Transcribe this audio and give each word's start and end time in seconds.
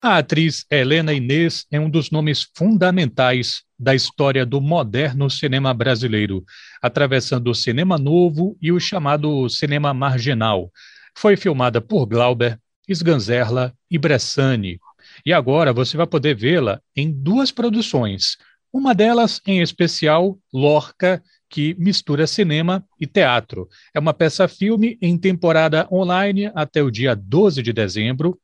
A 0.00 0.18
atriz 0.18 0.64
Helena 0.70 1.12
Inês 1.12 1.66
é 1.72 1.80
um 1.80 1.90
dos 1.90 2.12
nomes 2.12 2.46
fundamentais 2.56 3.64
da 3.76 3.96
história 3.96 4.46
do 4.46 4.60
moderno 4.60 5.28
cinema 5.28 5.74
brasileiro, 5.74 6.44
atravessando 6.80 7.50
o 7.50 7.54
cinema 7.54 7.98
novo 7.98 8.56
e 8.62 8.70
o 8.70 8.78
chamado 8.78 9.48
cinema 9.48 9.92
marginal. 9.92 10.70
Foi 11.16 11.36
filmada 11.36 11.80
por 11.80 12.06
Glauber, 12.06 12.60
Sganzerla 12.88 13.74
e 13.90 13.98
Bressani. 13.98 14.78
E 15.26 15.32
agora 15.32 15.72
você 15.72 15.96
vai 15.96 16.06
poder 16.06 16.36
vê-la 16.36 16.80
em 16.94 17.10
duas 17.10 17.50
produções. 17.50 18.36
Uma 18.72 18.94
delas, 18.94 19.40
em 19.44 19.60
especial, 19.60 20.38
Lorca, 20.54 21.20
que 21.50 21.74
mistura 21.76 22.24
cinema 22.28 22.84
e 23.00 23.06
teatro. 23.06 23.68
É 23.92 23.98
uma 23.98 24.14
peça-filme 24.14 24.96
em 25.02 25.18
temporada 25.18 25.88
online 25.90 26.52
até 26.54 26.84
o 26.84 26.90
dia 26.90 27.16
12 27.16 27.60
de 27.64 27.72
dezembro 27.72 28.38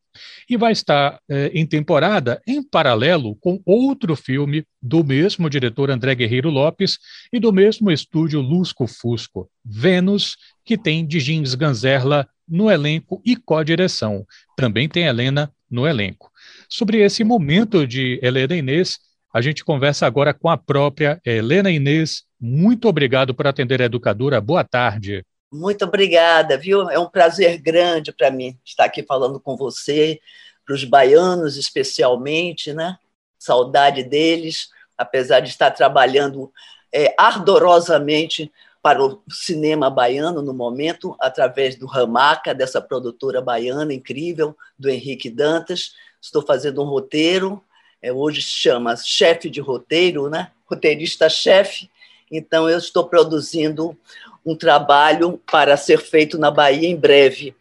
e 0.48 0.56
vai 0.56 0.72
estar 0.72 1.20
eh, 1.28 1.50
em 1.54 1.66
temporada 1.66 2.40
em 2.46 2.62
paralelo 2.62 3.36
com 3.36 3.60
outro 3.64 4.14
filme 4.16 4.64
do 4.80 5.02
mesmo 5.02 5.48
diretor 5.48 5.90
André 5.90 6.14
Guerreiro 6.14 6.50
Lopes 6.50 6.98
e 7.32 7.38
do 7.38 7.52
mesmo 7.52 7.90
estúdio 7.90 8.40
Lusco 8.40 8.86
Fusco, 8.86 9.48
Vênus, 9.64 10.36
que 10.64 10.76
tem 10.76 11.06
Dijins 11.06 11.54
Ganzerla 11.54 12.28
no 12.48 12.70
elenco 12.70 13.20
e 13.24 13.36
co-direção. 13.36 14.24
Também 14.56 14.88
tem 14.88 15.04
Helena 15.04 15.52
no 15.70 15.86
elenco. 15.86 16.30
Sobre 16.68 16.98
esse 16.98 17.24
momento 17.24 17.86
de 17.86 18.20
Helena 18.22 18.56
Inês, 18.56 18.98
a 19.32 19.40
gente 19.40 19.64
conversa 19.64 20.06
agora 20.06 20.32
com 20.32 20.48
a 20.48 20.56
própria 20.56 21.20
Helena 21.24 21.70
Inês. 21.70 22.22
Muito 22.40 22.86
obrigado 22.88 23.34
por 23.34 23.46
atender 23.46 23.82
a 23.82 23.86
educadora. 23.86 24.40
Boa 24.40 24.62
tarde. 24.62 25.24
Muito 25.54 25.84
obrigada, 25.84 26.58
viu? 26.58 26.90
É 26.90 26.98
um 26.98 27.08
prazer 27.08 27.58
grande 27.58 28.12
para 28.12 28.28
mim 28.28 28.58
estar 28.64 28.86
aqui 28.86 29.04
falando 29.04 29.38
com 29.38 29.56
você, 29.56 30.20
para 30.66 30.74
os 30.74 30.82
baianos 30.82 31.56
especialmente, 31.56 32.72
né? 32.72 32.98
Saudade 33.38 34.02
deles, 34.02 34.70
apesar 34.98 35.38
de 35.38 35.50
estar 35.50 35.70
trabalhando 35.70 36.52
é, 36.92 37.14
ardorosamente 37.16 38.50
para 38.82 39.00
o 39.00 39.22
cinema 39.30 39.88
baiano 39.88 40.42
no 40.42 40.52
momento, 40.52 41.16
através 41.20 41.76
do 41.76 41.86
Ramaca, 41.86 42.52
dessa 42.52 42.80
produtora 42.80 43.40
baiana 43.40 43.94
incrível, 43.94 44.56
do 44.76 44.90
Henrique 44.90 45.30
Dantas. 45.30 45.92
Estou 46.20 46.42
fazendo 46.42 46.82
um 46.82 46.86
roteiro, 46.86 47.62
é, 48.02 48.12
hoje 48.12 48.42
chama 48.42 48.96
chefe 48.96 49.48
de 49.48 49.60
roteiro, 49.60 50.28
né? 50.28 50.50
roteirista-chefe. 50.66 51.88
Então, 52.30 52.68
eu 52.68 52.78
estou 52.78 53.04
produzindo 53.04 53.96
um 54.44 54.54
trabalho 54.54 55.40
para 55.50 55.76
ser 55.76 55.98
feito 55.98 56.38
na 56.38 56.50
Bahia 56.50 56.88
em 56.88 56.96
breve. 56.96 57.54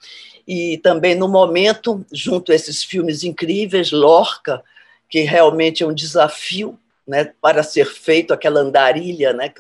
E 0.48 0.78
também, 0.80 1.16
no 1.16 1.28
momento, 1.28 2.06
junto 2.12 2.52
a 2.52 2.56
esses 2.56 2.84
filmes 2.84 3.24
incríveis, 3.24 3.92
Lorca, 3.92 4.62
que 5.10 5.22
realmente 5.22 5.84
é 5.84 5.88
um 5.88 5.94
desafio 5.94 6.78
né, 7.08 7.32
para 7.42 7.64
ser 7.64 7.86
feito, 7.86 8.34
aquela 8.34 8.60
andarilha, 8.60 9.34
né, 9.34 9.54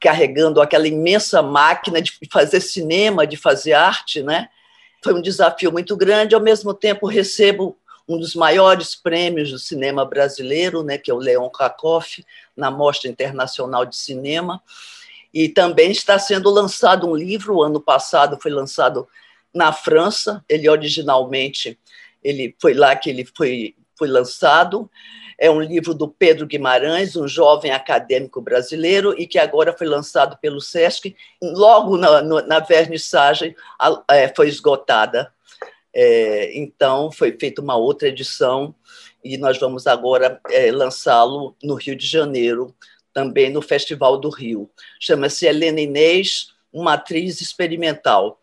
carregando 0.00 0.60
aquela 0.60 0.88
imensa 0.88 1.42
máquina 1.42 2.00
de 2.00 2.18
fazer 2.30 2.60
cinema, 2.60 3.26
de 3.26 3.36
fazer 3.36 3.74
arte. 3.74 4.22
Né? 4.22 4.48
Foi 5.02 5.14
um 5.14 5.22
desafio 5.22 5.70
muito 5.70 5.96
grande, 5.96 6.34
ao 6.34 6.40
mesmo 6.40 6.74
tempo 6.74 7.06
recebo 7.06 7.76
um 8.08 8.18
dos 8.18 8.34
maiores 8.34 8.94
prêmios 8.94 9.50
do 9.50 9.58
cinema 9.58 10.04
brasileiro, 10.04 10.82
né, 10.82 10.96
que 10.96 11.10
é 11.10 11.14
o 11.14 11.18
Leon 11.18 11.48
Krakoff, 11.50 12.24
na 12.56 12.70
Mostra 12.70 13.10
Internacional 13.10 13.84
de 13.84 13.96
Cinema. 13.96 14.62
E 15.34 15.48
também 15.48 15.90
está 15.90 16.18
sendo 16.18 16.48
lançado 16.50 17.08
um 17.08 17.16
livro, 17.16 17.56
o 17.56 17.62
ano 17.62 17.80
passado 17.80 18.38
foi 18.40 18.50
lançado 18.50 19.08
na 19.52 19.72
França, 19.72 20.44
ele 20.48 20.68
originalmente 20.68 21.78
ele 22.22 22.54
foi 22.60 22.74
lá 22.74 22.94
que 22.96 23.08
ele 23.08 23.24
foi, 23.24 23.74
foi 23.96 24.08
lançado. 24.08 24.90
É 25.38 25.50
um 25.50 25.60
livro 25.60 25.94
do 25.94 26.08
Pedro 26.08 26.46
Guimarães, 26.46 27.14
um 27.14 27.28
jovem 27.28 27.70
acadêmico 27.70 28.40
brasileiro, 28.40 29.14
e 29.18 29.26
que 29.26 29.38
agora 29.38 29.76
foi 29.76 29.86
lançado 29.86 30.36
pelo 30.38 30.60
SESC. 30.60 31.14
Logo 31.40 31.96
na, 31.96 32.22
na 32.22 32.58
vernissagem 32.58 33.54
é, 34.10 34.32
foi 34.34 34.48
esgotada. 34.48 35.32
É, 35.98 36.50
então, 36.54 37.10
foi 37.10 37.32
feita 37.40 37.62
uma 37.62 37.74
outra 37.74 38.08
edição, 38.08 38.74
e 39.24 39.38
nós 39.38 39.58
vamos 39.58 39.86
agora 39.86 40.38
é, 40.50 40.70
lançá-lo 40.70 41.56
no 41.62 41.72
Rio 41.72 41.96
de 41.96 42.06
Janeiro, 42.06 42.76
também 43.14 43.48
no 43.48 43.62
Festival 43.62 44.18
do 44.18 44.28
Rio. 44.28 44.68
Chama-se 45.00 45.46
Helena 45.46 45.80
Inês, 45.80 46.48
uma 46.70 46.92
atriz 46.92 47.40
experimental. 47.40 48.38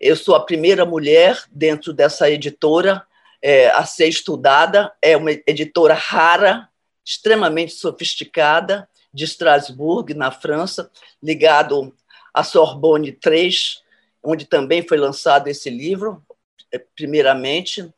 Eu 0.00 0.16
sou 0.16 0.34
a 0.34 0.40
primeira 0.40 0.86
mulher 0.86 1.38
dentro 1.52 1.92
dessa 1.92 2.30
editora 2.30 3.06
é, 3.42 3.68
a 3.68 3.84
ser 3.84 4.08
estudada. 4.08 4.90
É 5.02 5.14
uma 5.14 5.30
editora 5.30 5.92
rara, 5.92 6.70
extremamente 7.04 7.74
sofisticada, 7.74 8.88
de 9.12 9.24
Estrasburgo, 9.24 10.14
na 10.14 10.30
França, 10.30 10.90
ligado 11.22 11.94
à 12.32 12.42
Sorbonne 12.42 13.12
3, 13.12 13.82
onde 14.22 14.46
também 14.46 14.82
foi 14.88 14.96
lançado 14.96 15.48
esse 15.48 15.68
livro, 15.68 16.24
primeiramente. 16.78 17.88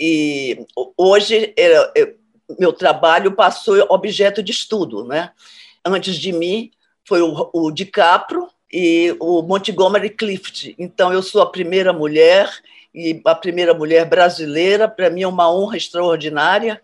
E 0.00 0.66
hoje 0.96 1.52
é, 1.56 2.00
é, 2.00 2.14
meu 2.58 2.72
trabalho 2.72 3.32
passou 3.32 3.86
objeto 3.88 4.42
de 4.42 4.52
estudo, 4.52 5.04
né? 5.04 5.30
antes 5.84 6.16
de 6.16 6.32
mim 6.32 6.70
foi 7.06 7.20
o, 7.20 7.50
o 7.52 7.70
DiCaprio 7.70 8.48
e 8.72 9.14
o 9.20 9.42
Montgomery 9.42 10.10
Clift. 10.10 10.74
Então, 10.78 11.12
eu 11.12 11.22
sou 11.22 11.42
a 11.42 11.50
primeira 11.50 11.92
mulher 11.92 12.50
e 12.94 13.20
a 13.24 13.34
primeira 13.34 13.74
mulher 13.74 14.06
brasileira. 14.06 14.88
Para 14.88 15.10
mim 15.10 15.22
é 15.22 15.28
uma 15.28 15.52
honra 15.52 15.76
extraordinária 15.76 16.80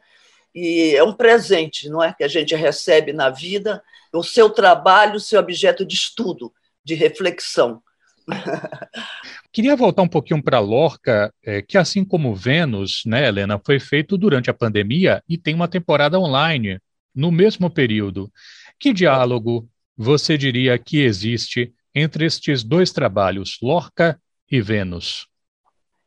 e 0.54 0.94
é 0.94 1.02
um 1.02 1.12
presente, 1.12 1.88
não 1.88 2.02
é, 2.02 2.12
que 2.12 2.24
a 2.24 2.28
gente 2.28 2.54
recebe 2.54 3.12
na 3.12 3.30
vida. 3.30 3.82
O 4.12 4.22
seu 4.22 4.50
trabalho, 4.50 5.20
seu 5.20 5.40
objeto 5.40 5.84
de 5.84 5.94
estudo, 5.94 6.52
de 6.84 6.94
reflexão. 6.94 7.82
Queria 9.52 9.74
voltar 9.74 10.02
um 10.02 10.08
pouquinho 10.08 10.42
para 10.42 10.58
Lorca, 10.58 11.32
é, 11.42 11.62
que 11.62 11.78
assim 11.78 12.04
como 12.04 12.34
Vênus, 12.34 13.02
né, 13.06 13.26
Helena, 13.26 13.60
foi 13.64 13.80
feito 13.80 14.16
durante 14.16 14.50
a 14.50 14.54
pandemia 14.54 15.22
e 15.28 15.38
tem 15.38 15.54
uma 15.54 15.68
temporada 15.68 16.18
online 16.18 16.80
no 17.14 17.30
mesmo 17.32 17.70
período. 17.70 18.30
Que 18.78 18.92
diálogo 18.92 19.68
você 19.96 20.38
diria 20.38 20.78
que 20.78 21.00
existe 21.00 21.72
entre 21.94 22.24
estes 22.24 22.62
dois 22.62 22.92
trabalhos, 22.92 23.58
Lorca 23.60 24.20
e 24.50 24.60
Vênus? 24.60 25.26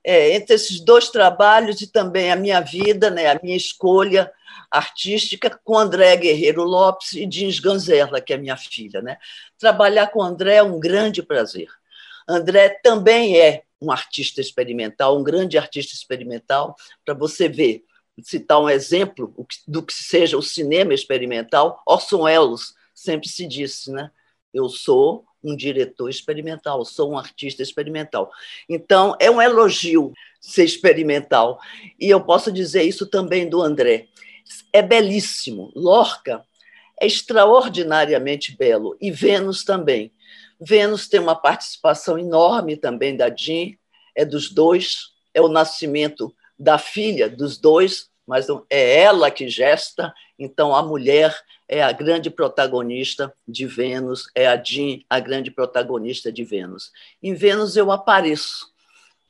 É, 0.03 0.35
entre 0.35 0.55
esses 0.55 0.79
dois 0.79 1.09
trabalhos 1.09 1.81
e 1.81 1.91
também 1.91 2.31
a 2.31 2.35
minha 2.35 2.61
vida, 2.61 3.09
né, 3.09 3.27
a 3.27 3.39
minha 3.41 3.57
escolha 3.57 4.31
artística 4.69 5.59
com 5.63 5.77
André 5.77 6.15
Guerreiro 6.15 6.63
Lopes 6.63 7.13
e 7.13 7.25
Jeans 7.25 7.59
Ganzerla, 7.59 8.21
que 8.21 8.33
é 8.33 8.37
minha 8.37 8.55
filha. 8.55 9.01
Né? 9.01 9.17
Trabalhar 9.59 10.07
com 10.07 10.23
André 10.23 10.55
é 10.55 10.63
um 10.63 10.79
grande 10.79 11.21
prazer. 11.21 11.67
André 12.31 12.69
também 12.83 13.39
é 13.39 13.63
um 13.81 13.91
artista 13.91 14.39
experimental, 14.39 15.17
um 15.17 15.23
grande 15.23 15.57
artista 15.57 15.95
experimental, 15.95 16.75
para 17.03 17.13
você 17.13 17.49
ver 17.49 17.83
citar 18.23 18.61
um 18.61 18.69
exemplo 18.69 19.33
do 19.67 19.81
que 19.81 19.93
seja 19.93 20.37
o 20.37 20.41
cinema 20.41 20.93
experimental, 20.93 21.81
Orson 21.85 22.23
Welles 22.23 22.73
sempre 22.93 23.27
se 23.27 23.47
disse, 23.47 23.91
né? 23.91 24.11
Eu 24.53 24.69
sou 24.69 25.25
um 25.43 25.55
diretor 25.55 26.09
experimental, 26.09 26.85
sou 26.85 27.11
um 27.11 27.17
artista 27.17 27.63
experimental. 27.63 28.29
Então, 28.69 29.15
é 29.19 29.31
um 29.31 29.41
elogio 29.41 30.13
ser 30.39 30.65
experimental. 30.65 31.59
E 31.99 32.09
eu 32.09 32.21
posso 32.21 32.51
dizer 32.51 32.83
isso 32.83 33.07
também 33.07 33.49
do 33.49 33.61
André. 33.61 34.07
É 34.71 34.81
belíssimo. 34.81 35.71
Lorca 35.75 36.45
é 36.99 37.07
extraordinariamente 37.07 38.55
belo. 38.55 38.95
E 39.01 39.09
Vênus 39.09 39.63
também. 39.63 40.11
Vênus 40.61 41.07
tem 41.07 41.19
uma 41.19 41.35
participação 41.35 42.19
enorme 42.19 42.77
também 42.77 43.17
da 43.17 43.33
Jean, 43.35 43.71
é 44.15 44.23
dos 44.23 44.51
dois, 44.51 45.07
é 45.33 45.41
o 45.41 45.47
nascimento 45.47 46.33
da 46.57 46.77
filha 46.77 47.27
dos 47.27 47.57
dois, 47.57 48.09
mas 48.27 48.45
é 48.69 49.01
ela 49.01 49.31
que 49.31 49.49
gesta, 49.49 50.13
então 50.37 50.75
a 50.75 50.83
mulher 50.83 51.35
é 51.67 51.81
a 51.81 51.91
grande 51.91 52.29
protagonista 52.29 53.33
de 53.47 53.65
Vênus, 53.65 54.29
é 54.35 54.47
a 54.47 54.61
Jean 54.61 54.99
a 55.09 55.19
grande 55.19 55.49
protagonista 55.49 56.31
de 56.31 56.43
Vênus. 56.43 56.91
Em 57.23 57.33
Vênus 57.33 57.75
eu 57.75 57.91
apareço, 57.91 58.67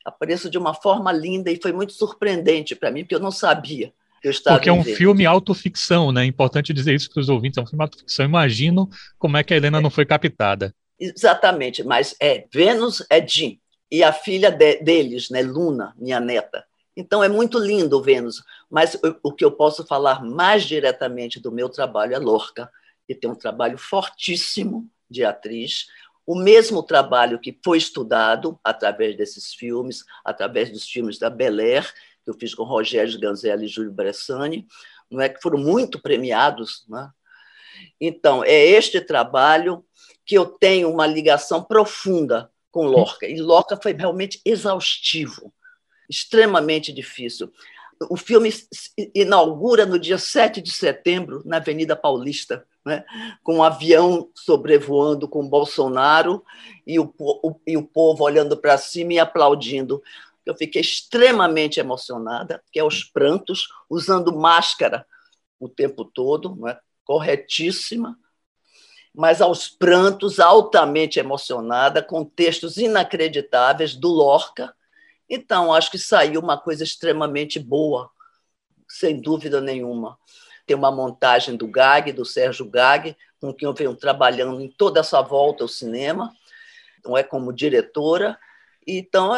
apareço 0.03 0.49
de 0.49 0.57
uma 0.57 0.73
forma 0.73 1.13
linda 1.13 1.49
e 1.49 1.61
foi 1.61 1.71
muito 1.71 1.93
surpreendente 1.93 2.75
para 2.75 2.91
mim, 2.91 3.03
porque 3.03 3.15
eu 3.15 3.19
não 3.19 3.31
sabia 3.31 3.93
que 4.21 4.27
eu 4.27 4.31
estava 4.31 4.57
Porque 4.57 4.69
é 4.69 4.73
um 4.73 4.83
filme 4.83 5.25
autoficção, 5.25 6.11
né? 6.11 6.23
É 6.23 6.25
importante 6.25 6.73
dizer 6.73 6.93
isso 6.93 7.09
para 7.09 7.21
os 7.21 7.29
ouvintes, 7.29 7.57
é 7.57 7.61
um 7.61 7.65
filme 7.65 7.83
autoficção. 7.83 8.25
Imagino 8.25 8.89
como 9.17 9.37
é 9.37 9.43
que 9.43 9.53
a 9.53 9.57
Helena 9.57 9.79
é. 9.79 9.81
não 9.81 9.89
foi 9.89 10.05
captada. 10.05 10.75
Exatamente, 11.03 11.83
mas 11.83 12.15
é 12.21 12.45
Vênus 12.53 13.03
é 13.09 13.25
Jean 13.25 13.57
e 13.89 14.03
a 14.03 14.13
filha 14.13 14.51
de, 14.51 14.75
deles, 14.77 15.31
né, 15.31 15.41
Luna, 15.41 15.95
minha 15.97 16.19
neta, 16.19 16.63
então 16.95 17.23
é 17.23 17.27
muito 17.27 17.57
lindo 17.57 17.97
o 17.97 18.01
Vênus, 18.03 18.43
mas 18.69 18.95
o 19.23 19.33
que 19.33 19.43
eu 19.43 19.51
posso 19.51 19.85
falar 19.85 20.23
mais 20.23 20.63
diretamente 20.63 21.39
do 21.39 21.51
meu 21.51 21.69
trabalho 21.69 22.13
é 22.13 22.19
Lorca, 22.19 22.69
que 23.07 23.15
tem 23.15 23.29
um 23.29 23.35
trabalho 23.35 23.79
fortíssimo 23.79 24.87
de 25.09 25.25
atriz, 25.25 25.87
o 26.25 26.35
mesmo 26.35 26.83
trabalho 26.83 27.39
que 27.39 27.59
foi 27.63 27.79
estudado 27.79 28.59
através 28.63 29.17
desses 29.17 29.53
filmes, 29.53 30.05
através 30.23 30.69
dos 30.69 30.85
filmes 30.85 31.17
da 31.17 31.29
Bel 31.29 31.59
Air, 31.59 31.91
que 32.23 32.29
eu 32.29 32.35
fiz 32.39 32.53
com 32.53 32.63
Rogério 32.63 33.19
Ganzelli 33.19 33.65
e 33.65 33.67
Júlio 33.67 33.91
Bressani, 33.91 34.67
não 35.09 35.19
é? 35.19 35.27
Que 35.27 35.41
foram 35.41 35.57
muito 35.57 35.99
premiados, 35.99 36.85
né? 36.87 37.09
Então, 37.99 38.43
é 38.43 38.63
este 38.63 39.01
trabalho 39.01 39.83
que 40.31 40.37
eu 40.37 40.45
tenho 40.45 40.89
uma 40.89 41.05
ligação 41.05 41.61
profunda 41.61 42.49
com 42.71 42.85
Lorca. 42.85 43.27
E 43.27 43.41
Lorca 43.41 43.75
foi 43.75 43.91
realmente 43.91 44.39
exaustivo, 44.45 45.53
extremamente 46.09 46.93
difícil. 46.93 47.51
O 48.09 48.15
filme 48.15 48.49
inaugura 49.13 49.85
no 49.85 49.99
dia 49.99 50.17
7 50.17 50.61
de 50.61 50.71
setembro, 50.71 51.41
na 51.43 51.57
Avenida 51.57 51.97
Paulista, 51.97 52.65
né? 52.85 53.03
com 53.43 53.57
um 53.57 53.61
avião 53.61 54.29
sobrevoando 54.33 55.27
com 55.27 55.45
Bolsonaro 55.45 56.45
e 56.87 56.97
o, 56.97 57.13
o, 57.19 57.59
e 57.67 57.75
o 57.75 57.83
povo 57.83 58.23
olhando 58.23 58.55
para 58.55 58.77
cima 58.77 59.11
e 59.11 59.19
aplaudindo. 59.19 60.01
Eu 60.45 60.55
fiquei 60.55 60.79
extremamente 60.79 61.77
emocionada, 61.77 62.63
que 62.71 62.79
é 62.79 62.83
os 62.85 63.03
prantos, 63.03 63.67
usando 63.89 64.33
máscara 64.33 65.05
o 65.59 65.67
tempo 65.67 66.05
todo, 66.05 66.55
né? 66.55 66.77
corretíssima, 67.03 68.17
mas 69.13 69.41
aos 69.41 69.67
prantos, 69.67 70.39
altamente 70.39 71.19
emocionada, 71.19 72.01
com 72.01 72.23
textos 72.23 72.77
inacreditáveis 72.77 73.93
do 73.95 74.07
Lorca. 74.07 74.73
Então, 75.29 75.73
acho 75.73 75.91
que 75.91 75.97
saiu 75.97 76.39
uma 76.39 76.57
coisa 76.57 76.83
extremamente 76.83 77.59
boa, 77.59 78.09
sem 78.87 79.19
dúvida 79.19 79.59
nenhuma. 79.59 80.17
Tem 80.65 80.75
uma 80.75 80.91
montagem 80.91 81.57
do 81.57 81.67
Gag, 81.67 82.11
do 82.13 82.25
Sérgio 82.25 82.65
Gag, 82.69 83.15
com 83.39 83.53
quem 83.53 83.67
eu 83.67 83.73
venho 83.73 83.95
trabalhando 83.95 84.61
em 84.61 84.69
toda 84.69 84.99
essa 84.99 85.21
volta 85.21 85.63
ao 85.63 85.67
cinema, 85.67 86.33
não 87.03 87.17
é 87.17 87.23
como 87.23 87.51
diretora. 87.51 88.37
Então, 88.85 89.33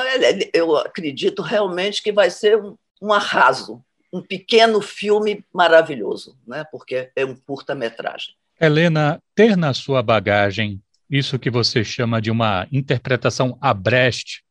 eu 0.54 0.76
acredito 0.78 1.42
realmente 1.42 2.04
que 2.04 2.12
vai 2.12 2.30
ser 2.30 2.62
um 3.02 3.12
arraso, 3.12 3.84
um 4.12 4.22
pequeno 4.22 4.82
filme 4.82 5.44
maravilhoso, 5.52 6.38
né? 6.46 6.64
porque 6.72 7.12
é 7.16 7.26
um 7.26 7.36
curta-metragem. 7.36 8.36
Helena, 8.60 9.22
ter 9.36 9.58
na 9.58 9.74
sua 9.74 10.02
bagagem 10.02 10.82
isso 11.10 11.38
que 11.38 11.50
você 11.50 11.84
chama 11.84 12.22
de 12.22 12.32
uma 12.32 12.68
interpretação 12.72 13.58
a 13.62 13.74
Brecht, 13.74 14.44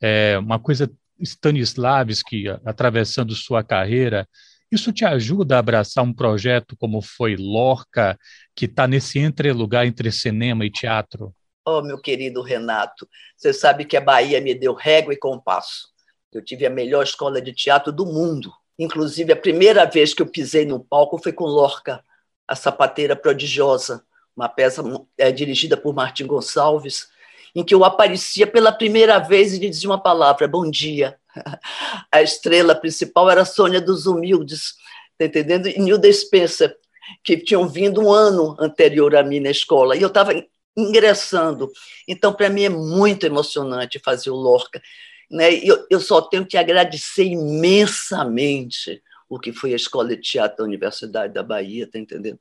é 0.00 0.36
uma 0.38 0.58
coisa 0.58 0.90
Stanislavski 1.20 2.48
atravessando 2.64 3.34
sua 3.34 3.62
carreira, 3.62 4.28
isso 4.70 4.92
te 4.92 5.04
ajuda 5.04 5.56
a 5.56 5.58
abraçar 5.58 6.02
um 6.02 6.14
projeto 6.14 6.74
como 6.76 7.02
foi 7.02 7.36
Lorca, 7.36 8.18
que 8.56 8.64
está 8.64 8.86
nesse 8.86 9.18
entrelugar 9.18 9.86
entre 9.86 10.10
cinema 10.10 10.64
e 10.64 10.70
teatro? 10.70 11.34
Oh, 11.64 11.82
meu 11.82 12.00
querido 12.00 12.42
Renato, 12.42 13.06
você 13.36 13.52
sabe 13.52 13.84
que 13.84 13.96
a 13.96 14.00
Bahia 14.00 14.40
me 14.40 14.54
deu 14.54 14.74
régua 14.74 15.12
e 15.12 15.18
compasso. 15.18 15.88
Eu 16.32 16.42
tive 16.42 16.66
a 16.66 16.70
melhor 16.70 17.04
escola 17.04 17.40
de 17.40 17.52
teatro 17.52 17.92
do 17.92 18.06
mundo. 18.06 18.50
Inclusive, 18.78 19.32
a 19.32 19.36
primeira 19.36 19.84
vez 19.84 20.14
que 20.14 20.22
eu 20.22 20.26
pisei 20.26 20.64
no 20.64 20.80
palco 20.80 21.18
foi 21.22 21.32
com 21.32 21.44
Lorca, 21.44 22.02
a 22.46 22.54
sapateira 22.54 23.16
prodigiosa, 23.16 24.04
uma 24.36 24.48
peça 24.48 24.82
é, 25.18 25.30
dirigida 25.30 25.76
por 25.76 25.94
Martim 25.94 26.26
Gonçalves, 26.26 27.08
em 27.54 27.62
que 27.62 27.74
eu 27.74 27.84
aparecia 27.84 28.46
pela 28.46 28.72
primeira 28.72 29.18
vez 29.18 29.52
e 29.52 29.58
dizia 29.58 29.88
uma 29.88 30.02
palavra: 30.02 30.48
Bom 30.48 30.70
dia. 30.70 31.18
A 32.12 32.22
estrela 32.22 32.74
principal 32.74 33.30
era 33.30 33.44
Sônia 33.44 33.80
dos 33.80 34.06
Humildes, 34.06 34.74
tá 35.18 35.24
entendendo? 35.24 35.68
E 35.68 35.78
Nilda 35.78 36.12
Spencer, 36.12 36.76
que 37.24 37.36
tinham 37.38 37.68
vindo 37.68 38.02
um 38.02 38.12
ano 38.12 38.56
anterior 38.58 39.16
a 39.16 39.22
mim 39.22 39.40
na 39.40 39.50
escola. 39.50 39.96
E 39.96 40.02
eu 40.02 40.08
estava 40.08 40.32
ingressando. 40.76 41.70
Então, 42.06 42.32
para 42.32 42.48
mim, 42.48 42.64
é 42.64 42.68
muito 42.68 43.24
emocionante 43.24 43.98
fazer 43.98 44.30
o 44.30 44.36
Lorca. 44.36 44.82
Né? 45.30 45.54
Eu, 45.54 45.86
eu 45.90 46.00
só 46.00 46.20
tenho 46.20 46.46
que 46.46 46.56
agradecer 46.56 47.24
imensamente 47.24 49.02
o 49.32 49.38
que 49.38 49.50
foi 49.50 49.72
a 49.72 49.76
Escola 49.76 50.10
de 50.10 50.20
Teatro 50.20 50.58
da 50.58 50.64
Universidade 50.64 51.32
da 51.32 51.42
Bahia, 51.42 51.88
tá 51.90 51.98
entendendo? 51.98 52.38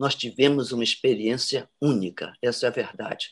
Nós 0.00 0.16
tivemos 0.16 0.72
uma 0.72 0.82
experiência 0.82 1.68
única, 1.80 2.32
essa 2.42 2.66
é 2.66 2.68
a 2.68 2.72
verdade. 2.72 3.28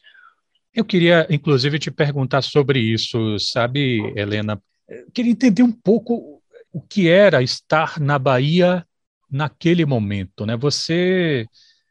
Eu 0.73 0.85
queria, 0.85 1.27
inclusive, 1.29 1.81
te 1.81 1.91
perguntar 1.91 2.41
sobre 2.41 2.79
isso, 2.79 3.37
sabe, 3.41 3.99
Helena? 4.15 4.63
Eu 4.89 5.11
queria 5.13 5.33
entender 5.33 5.65
um 5.65 5.73
pouco 5.73 6.41
o 6.73 6.81
que 6.81 7.09
era 7.09 7.43
estar 7.43 7.99
na 7.99 8.17
Bahia 8.17 8.87
naquele 9.29 9.85
momento, 9.85 10.47
né? 10.47 10.57
Você, 10.57 11.49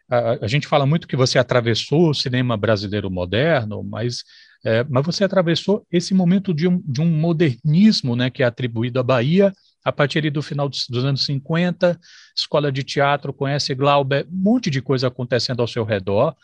a, 0.09 0.45
a 0.45 0.47
gente 0.47 0.67
fala 0.67 0.85
muito 0.85 1.05
que 1.05 1.17
você 1.17 1.37
atravessou 1.37 2.11
o 2.11 2.13
cinema 2.13 2.55
brasileiro 2.55 3.11
moderno, 3.11 3.83
mas 3.83 4.23
é, 4.63 4.83
mas 4.89 5.05
você 5.05 5.23
atravessou 5.23 5.85
esse 5.89 6.13
momento 6.13 6.53
de 6.53 6.67
um, 6.67 6.81
de 6.85 6.99
um 7.01 7.05
modernismo 7.05 8.13
né, 8.13 8.29
que 8.29 8.43
é 8.43 8.45
atribuído 8.45 8.99
à 8.99 9.03
Bahia 9.03 9.53
a 9.83 9.91
partir 9.91 10.29
do 10.29 10.41
final 10.41 10.67
dos, 10.67 10.85
dos 10.89 11.05
anos 11.05 11.25
50, 11.25 11.99
escola 12.35 12.71
de 12.71 12.83
teatro, 12.83 13.33
conhece 13.33 13.73
Glauber, 13.73 14.27
um 14.31 14.43
monte 14.43 14.69
de 14.69 14.81
coisa 14.81 15.07
acontecendo 15.07 15.61
ao 15.61 15.67
seu 15.67 15.83
redor, 15.83 16.35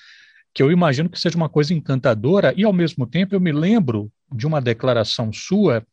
que 0.54 0.64
eu 0.64 0.72
imagino 0.72 1.10
que 1.10 1.20
seja 1.20 1.36
uma 1.36 1.50
coisa 1.50 1.74
encantadora, 1.74 2.54
e 2.56 2.64
ao 2.64 2.72
mesmo 2.72 3.06
tempo 3.06 3.36
eu 3.36 3.40
me 3.40 3.52
lembro 3.52 4.12
de 4.32 4.48
uma 4.48 4.62
declaração 4.62 5.32
sua 5.34 5.86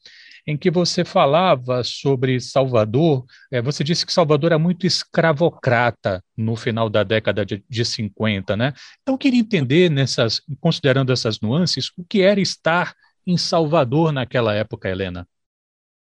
em 0.47 0.56
que 0.56 0.71
você 0.71 1.05
falava 1.05 1.85
sobre 1.85 2.41
Salvador, 2.41 3.25
é, 3.50 3.62
você 3.62 3.85
disse 3.85 4.05
que 4.05 4.12
Salvador 4.12 4.53
é 4.53 4.56
muito 4.56 4.87
escravocrata 4.87 6.23
no 6.37 6.56
final 6.56 6.91
da 6.91 7.03
década 7.05 7.47
de, 7.47 7.65
de 7.69 7.85
50, 7.85 8.56
né? 8.56 8.73
Então 9.03 9.15
eu 9.15 9.19
queria 9.19 9.41
entender, 9.41 9.89
nessas, 9.89 10.41
considerando 10.61 11.12
essas 11.12 11.41
nuances, 11.41 11.91
o 11.97 12.05
que 12.05 12.23
era 12.23 12.41
estar 12.41 12.94
em 13.27 13.37
Salvador 13.37 14.12
naquela 14.12 14.53
época, 14.53 14.89
Helena. 14.89 15.27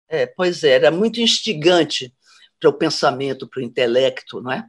É, 0.09 0.27
pois 0.27 0.63
é, 0.63 0.71
era 0.71 0.91
muito 0.91 1.21
instigante 1.21 2.13
para 2.61 2.71
o 2.71 2.73
pensamento, 2.73 3.49
para 3.49 3.61
o 3.61 3.65
intelecto, 3.65 4.41
não 4.41 4.53
é? 4.53 4.65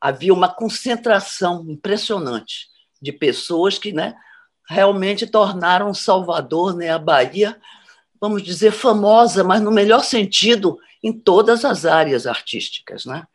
Havia 0.00 0.32
uma 0.32 0.48
concentração 0.48 1.64
impressionante 1.68 2.68
de 3.00 3.12
pessoas 3.12 3.78
que, 3.78 3.92
né, 3.92 4.14
realmente 4.68 5.26
tornaram 5.26 5.92
Salvador, 5.92 6.74
né, 6.74 6.90
a 6.90 6.98
Bahia, 6.98 7.58
vamos 8.20 8.42
dizer, 8.42 8.72
famosa, 8.72 9.44
mas 9.44 9.60
no 9.60 9.70
melhor 9.70 10.04
sentido, 10.04 10.78
em 11.02 11.12
todas 11.12 11.64
as 11.64 11.84
áreas 11.84 12.26
artísticas. 12.26 13.04
Né? 13.04 13.26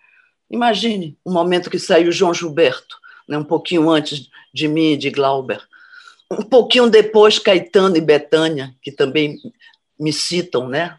Imagine 0.50 1.18
o 1.24 1.32
momento 1.32 1.70
que 1.70 1.78
saiu 1.78 2.12
João 2.12 2.34
Gilberto, 2.34 2.98
né, 3.28 3.38
um 3.38 3.44
pouquinho 3.44 3.90
antes 3.90 4.28
de 4.54 4.68
mim 4.68 4.94
e 4.94 4.98
de 4.98 5.12
Glauber. 5.12 5.62
Um 6.32 6.44
pouquinho 6.44 6.90
depois, 6.90 7.40
Caetano 7.40 7.98
e 7.98 8.02
Betânia, 8.02 8.76
que 8.82 8.92
também 8.92 9.38
me 10.00 10.14
citam, 10.14 10.68
né? 10.68 10.98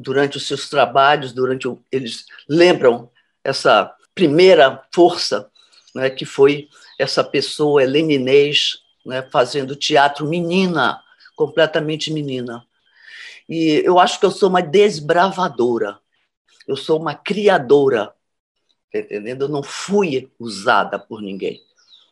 Durante 0.00 0.36
os 0.36 0.46
seus 0.46 0.70
trabalhos, 0.70 1.32
durante 1.32 1.66
o, 1.66 1.82
eles 1.90 2.24
lembram 2.48 3.10
essa 3.42 3.92
primeira 4.14 4.80
força, 4.94 5.50
né, 5.92 6.08
que 6.08 6.24
foi 6.24 6.68
essa 7.00 7.24
pessoa, 7.24 7.82
Helene 7.82 8.14
Inês, 8.14 8.78
né, 9.04 9.22
fazendo 9.32 9.74
teatro 9.74 10.28
menina, 10.28 11.02
completamente 11.34 12.12
menina. 12.12 12.64
E 13.48 13.82
eu 13.84 13.98
acho 13.98 14.20
que 14.20 14.26
eu 14.26 14.30
sou 14.30 14.48
uma 14.48 14.62
desbravadora, 14.62 15.98
eu 16.66 16.76
sou 16.76 17.00
uma 17.00 17.14
criadora, 17.14 18.12
tá 18.92 19.00
entendendo? 19.00 19.46
Eu 19.46 19.48
não 19.48 19.62
fui 19.62 20.30
usada 20.38 20.98
por 20.98 21.20
ninguém. 21.20 21.60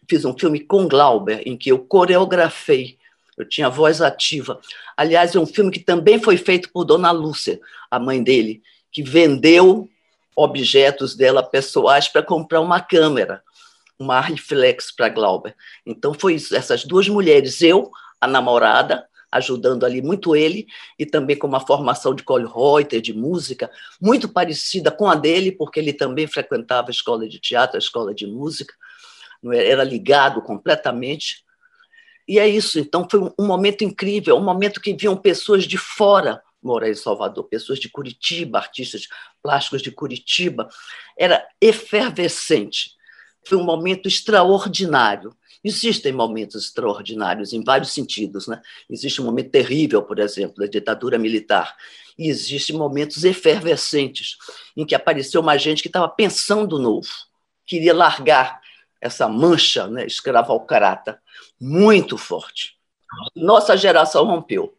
Fiz 0.09 0.25
um 0.25 0.37
filme 0.37 0.61
com 0.61 0.89
Glauber, 0.89 1.43
em 1.47 1.57
que 1.57 1.71
eu 1.71 1.79
coreografei, 1.79 2.99
eu 3.37 3.49
tinha 3.49 3.69
voz 3.69 4.01
ativa. 4.01 4.61
Aliás, 4.97 5.35
é 5.35 5.41
um 5.41 5.47
filme 5.47 5.71
que 5.71 5.81
também 5.81 6.19
foi 6.21 6.37
feito 6.37 6.71
por 6.73 6.85
Dona 6.85 7.11
Lúcia, 7.11 7.61
a 7.91 7.99
mãe 7.99 8.23
dele, 8.23 8.63
que 8.91 9.03
vendeu 9.03 9.89
objetos 10.35 11.15
dela 11.15 11.43
pessoais 11.43 12.09
para 12.09 12.23
comprar 12.23 12.61
uma 12.61 12.81
câmera, 12.81 13.43
uma 13.99 14.21
reflex 14.21 14.91
para 14.91 15.09
Glauber. 15.09 15.55
Então 15.85 16.13
foi 16.13 16.35
isso, 16.35 16.55
essas 16.55 16.85
duas 16.85 17.09
mulheres, 17.09 17.63
eu, 17.63 17.91
a 18.21 18.27
namorada, 18.27 19.07
ajudando 19.31 19.85
ali 19.85 20.03
muito 20.03 20.37
ele, 20.37 20.67
e 20.99 21.05
também 21.05 21.37
com 21.37 21.47
uma 21.47 21.61
formação 21.61 22.15
de 22.15 22.23
Reuter, 22.27 23.01
de 23.01 23.13
música, 23.13 23.71
muito 24.01 24.29
parecida 24.29 24.91
com 24.91 25.09
a 25.09 25.15
dele, 25.15 25.53
porque 25.53 25.81
ele 25.81 25.93
também 25.93 26.27
frequentava 26.27 26.89
a 26.89 26.91
escola 26.91 27.29
de 27.29 27.39
teatro, 27.39 27.77
a 27.77 27.79
escola 27.79 28.15
de 28.15 28.27
música, 28.27 28.75
era 29.53 29.85
ligado 29.85 30.43
completamente. 30.43 31.45
E 32.29 32.39
é 32.39 32.49
isso, 32.49 32.79
então 32.79 33.07
foi 33.09 33.21
um 33.39 33.47
momento 33.47 33.85
incrível, 33.85 34.37
um 34.37 34.43
momento 34.43 34.81
que 34.81 34.93
viam 34.93 35.17
pessoas 35.17 35.65
de 35.65 35.79
fora 35.79 36.43
morar 36.67 36.91
em 36.91 36.95
Salvador, 36.95 37.45
pessoas 37.45 37.79
de 37.79 37.89
Curitiba, 37.89 38.59
artistas 38.59 39.07
plásticos 39.43 39.81
de 39.81 39.93
Curitiba. 39.93 40.69
Era 41.17 41.47
efervescente. 41.61 42.97
Foi 43.45 43.57
um 43.57 43.65
momento 43.65 44.09
extraordinário. 44.09 45.35
Existem 45.63 46.13
momentos 46.13 46.65
extraordinários 46.65 47.53
em 47.53 47.63
vários 47.63 47.93
sentidos. 47.93 48.49
Né? 48.49 48.61
Existe 48.91 49.23
um 49.23 49.25
momento 49.25 49.51
terrível, 49.51 50.03
por 50.03 50.19
exemplo, 50.19 50.57
da 50.59 50.67
ditadura 50.67 51.19
militar. 51.19 51.77
E 52.19 52.29
existem 52.29 52.77
momentos 52.77 53.25
efervescentes, 53.25 54.37
em 54.77 54.85
que 54.85 54.95
apareceu 54.95 55.41
uma 55.41 55.57
gente 55.57 55.83
que 55.83 55.89
estava 55.89 56.09
pensando 56.09 56.79
novo, 56.79 57.09
queria 57.65 57.95
largar 57.95 58.61
essa 59.01 59.29
mancha 59.29 59.87
né, 59.89 60.07
escravocrata 60.07 61.21
muito 61.61 62.17
forte. 62.17 62.75
Nossa 63.35 63.77
geração 63.77 64.25
rompeu. 64.25 64.77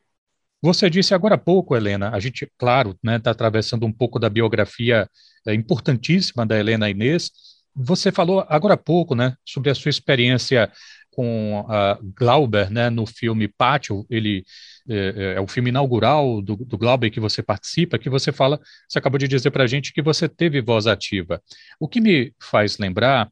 Você 0.61 0.89
disse 0.89 1.13
agora 1.13 1.35
há 1.35 1.37
pouco, 1.37 1.75
Helena, 1.75 2.09
a 2.09 2.19
gente, 2.19 2.51
claro, 2.57 2.89
está 2.91 2.99
né, 3.03 3.19
tá 3.19 3.31
atravessando 3.31 3.85
um 3.85 3.91
pouco 3.91 4.19
da 4.19 4.29
biografia 4.29 5.07
é, 5.45 5.53
importantíssima 5.53 6.45
da 6.45 6.57
Helena 6.57 6.89
Inês. 6.89 7.31
Você 7.75 8.11
falou 8.11 8.43
agora 8.49 8.73
há 8.73 8.77
pouco 8.77 9.13
né, 9.13 9.35
sobre 9.45 9.69
a 9.69 9.75
sua 9.75 9.89
experiência 9.89 10.71
com 11.11 11.65
a 11.67 11.97
Glauber, 12.15 12.71
né, 12.71 12.91
no 12.91 13.05
filme 13.07 13.47
Pátio, 13.47 14.05
ele 14.07 14.45
é, 14.87 14.95
é, 14.95 15.33
é, 15.33 15.41
o 15.41 15.47
filme 15.47 15.69
inaugural 15.69 16.41
do, 16.43 16.55
do 16.55 16.77
Glauber 16.77 17.09
que 17.09 17.19
você 17.19 17.41
participa, 17.41 17.97
que 17.97 18.09
você 18.09 18.31
fala, 18.31 18.59
você 18.87 18.99
acabou 18.99 19.17
de 19.17 19.27
dizer 19.27 19.49
para 19.49 19.63
a 19.63 19.67
gente 19.67 19.91
que 19.91 20.01
você 20.01 20.29
teve 20.29 20.61
voz 20.61 20.85
ativa. 20.85 21.41
O 21.79 21.87
que 21.87 21.99
me 21.99 22.33
faz 22.39 22.77
lembrar 22.77 23.31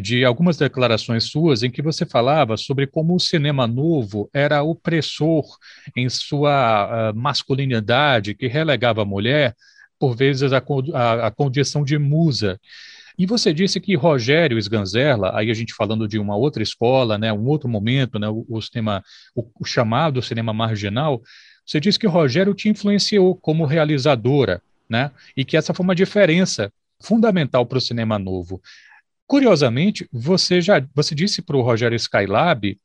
de 0.00 0.24
algumas 0.24 0.56
declarações 0.56 1.24
suas 1.24 1.62
em 1.62 1.70
que 1.70 1.82
você 1.82 2.04
falava 2.04 2.56
sobre 2.56 2.86
como 2.86 3.14
o 3.14 3.20
cinema 3.20 3.66
novo 3.66 4.28
era 4.32 4.62
opressor 4.62 5.44
em 5.96 6.08
sua 6.08 7.10
uh, 7.12 7.16
masculinidade, 7.16 8.34
que 8.34 8.46
relegava 8.46 9.02
a 9.02 9.06
mulher, 9.06 9.54
por 9.98 10.14
vezes, 10.14 10.52
a, 10.52 10.62
a, 10.94 11.26
a 11.26 11.30
condição 11.30 11.84
de 11.84 11.98
musa. 11.98 12.60
E 13.18 13.24
você 13.24 13.52
disse 13.52 13.80
que 13.80 13.94
Rogério 13.94 14.58
Sganzerla, 14.58 15.32
aí 15.34 15.50
a 15.50 15.54
gente 15.54 15.72
falando 15.72 16.06
de 16.06 16.18
uma 16.18 16.36
outra 16.36 16.62
escola, 16.62 17.16
né, 17.16 17.32
um 17.32 17.46
outro 17.46 17.68
momento, 17.68 18.18
né, 18.18 18.28
o, 18.28 18.44
o 18.48 18.60
cinema, 18.60 19.02
o, 19.34 19.42
o 19.60 19.64
chamado 19.64 20.20
cinema 20.20 20.52
marginal, 20.52 21.22
você 21.64 21.80
disse 21.80 21.98
que 21.98 22.06
Rogério 22.06 22.52
te 22.52 22.68
influenciou 22.68 23.34
como 23.34 23.64
realizadora, 23.64 24.60
né, 24.88 25.10
e 25.34 25.44
que 25.44 25.56
essa 25.56 25.72
foi 25.72 25.82
uma 25.82 25.94
diferença 25.94 26.70
fundamental 27.00 27.64
para 27.64 27.78
o 27.78 27.80
cinema 27.80 28.18
novo. 28.18 28.60
Curiosamente, 29.26 30.08
você 30.12 30.60
já 30.60 30.84
você 30.94 31.14
disse 31.14 31.42
para 31.42 31.56
o 31.56 31.62
Rogério 31.62 31.96
Skylab 31.96 32.78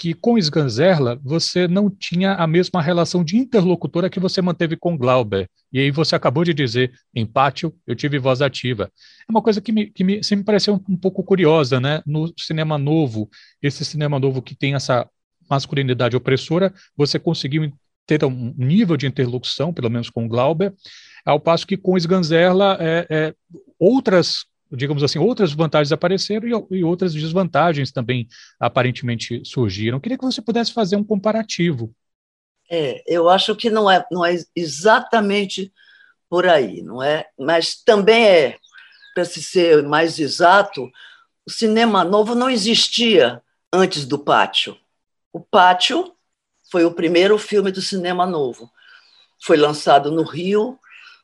que 0.00 0.14
com 0.14 0.38
Sganzerla 0.38 1.20
você 1.22 1.68
não 1.68 1.90
tinha 1.90 2.32
a 2.32 2.46
mesma 2.46 2.80
relação 2.80 3.22
de 3.22 3.36
interlocutora 3.36 4.08
que 4.08 4.18
você 4.18 4.40
manteve 4.40 4.74
com 4.74 4.96
Glauber. 4.96 5.46
E 5.70 5.78
aí 5.78 5.90
você 5.90 6.16
acabou 6.16 6.42
de 6.42 6.54
dizer, 6.54 6.90
em 7.14 7.26
Pátio, 7.26 7.74
eu 7.86 7.94
tive 7.94 8.18
voz 8.18 8.40
ativa. 8.40 8.90
É 9.28 9.30
uma 9.30 9.42
coisa 9.42 9.60
que 9.60 9.70
me, 9.70 9.90
que 9.90 10.02
me 10.02 10.24
sempre 10.24 10.46
pareceu 10.46 10.74
um, 10.76 10.94
um 10.94 10.96
pouco 10.96 11.22
curiosa, 11.22 11.78
né? 11.78 12.02
No 12.06 12.32
cinema 12.38 12.78
novo, 12.78 13.28
esse 13.60 13.84
cinema 13.84 14.18
novo 14.18 14.40
que 14.40 14.54
tem 14.54 14.74
essa 14.74 15.06
masculinidade 15.50 16.16
opressora, 16.16 16.72
você 16.96 17.18
conseguiu 17.18 17.70
ter 18.06 18.24
um 18.24 18.54
nível 18.56 18.96
de 18.96 19.06
interlocução, 19.06 19.70
pelo 19.70 19.90
menos 19.90 20.08
com 20.08 20.26
Glauber, 20.26 20.72
ao 21.26 21.38
passo 21.38 21.66
que 21.66 21.76
com 21.76 21.98
Sganzerla 21.98 22.78
é, 22.80 23.06
é, 23.10 23.34
outras 23.78 24.46
digamos 24.72 25.02
assim, 25.02 25.18
outras 25.18 25.52
vantagens 25.52 25.92
apareceram 25.92 26.46
e, 26.70 26.78
e, 26.78 26.84
outras 26.84 27.12
desvantagens 27.12 27.90
também 27.90 28.28
aparentemente 28.58 29.42
surgiram. 29.44 30.00
Queria 30.00 30.18
que 30.18 30.24
você 30.24 30.40
pudesse 30.40 30.72
fazer 30.72 30.96
um 30.96 31.04
comparativo. 31.04 31.94
É, 32.70 33.02
eu 33.06 33.28
acho 33.28 33.56
que 33.56 33.68
não 33.68 33.90
é, 33.90 34.04
não 34.12 34.24
é 34.24 34.36
exatamente 34.54 35.72
por 36.28 36.46
aí, 36.46 36.82
não 36.82 37.02
é? 37.02 37.26
Mas 37.36 37.82
também 37.82 38.24
é, 38.24 38.56
para 39.14 39.24
se 39.24 39.42
ser 39.42 39.82
mais 39.82 40.18
exato, 40.20 40.88
o 41.44 41.50
cinema 41.50 42.04
novo 42.04 42.34
não 42.36 42.48
existia 42.48 43.42
antes 43.72 44.06
do 44.06 44.18
Pátio. 44.18 44.76
O 45.32 45.40
Pátio 45.40 46.14
foi 46.70 46.84
o 46.84 46.94
primeiro 46.94 47.36
filme 47.38 47.72
do 47.72 47.82
cinema 47.82 48.24
novo. 48.24 48.70
Foi 49.42 49.56
lançado 49.56 50.12
no 50.12 50.22
Rio, 50.22 50.78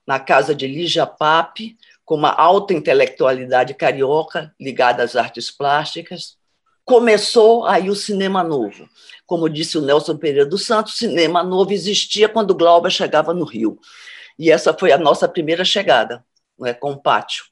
na 0.07 0.19
casa 0.19 0.55
de 0.55 0.67
Lígia 0.67 1.07
Pape, 1.07 1.77
com 2.07 2.15
uma 2.15 2.31
alta 2.31 2.73
intelectualidade 2.73 3.75
carioca 3.75 4.55
ligada 4.61 5.03
às 5.03 5.17
artes 5.17 5.51
plásticas. 5.51 6.39
Começou 6.85 7.67
aí 7.67 7.91
o 7.91 7.97
cinema 7.97 8.45
novo. 8.45 8.89
Como 9.27 9.51
disse 9.51 9.77
o 9.77 9.83
Nelson 9.83 10.17
Pereira 10.17 10.47
dos 10.47 10.65
Santos, 10.65 10.97
cinema 10.97 11.43
novo 11.43 11.73
existia 11.73 12.29
quando 12.29 12.55
Glauber 12.55 12.91
chegava 12.91 13.35
no 13.35 13.45
Rio. 13.45 13.81
E 14.39 14.53
essa 14.53 14.73
foi 14.73 14.93
a 14.93 14.99
nossa 14.99 15.29
primeira 15.29 15.65
chegada, 15.65 16.25
né, 16.57 16.73
com 16.73 16.93
o 16.93 17.03
pátio. 17.03 17.45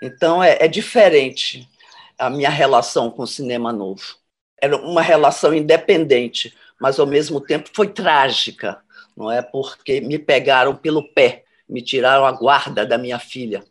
Então 0.00 0.40
é, 0.40 0.56
é 0.60 0.68
diferente 0.68 1.68
a 2.16 2.30
minha 2.30 2.50
relação 2.50 3.10
com 3.10 3.22
o 3.24 3.26
cinema 3.26 3.72
novo. 3.72 4.14
Era 4.56 4.76
uma 4.76 5.02
relação 5.02 5.52
independente, 5.52 6.54
mas 6.80 7.00
ao 7.00 7.06
mesmo 7.06 7.40
tempo 7.40 7.70
foi 7.74 7.88
trágica, 7.88 8.80
não 9.16 9.32
é? 9.32 9.42
Porque 9.42 10.00
me 10.00 10.16
pegaram 10.16 10.76
pelo 10.76 11.02
pé, 11.12 11.44
me 11.68 11.82
tiraram 11.82 12.24
a 12.24 12.30
guarda 12.30 12.86
da 12.86 12.96
minha 12.96 13.18
filha 13.18 13.64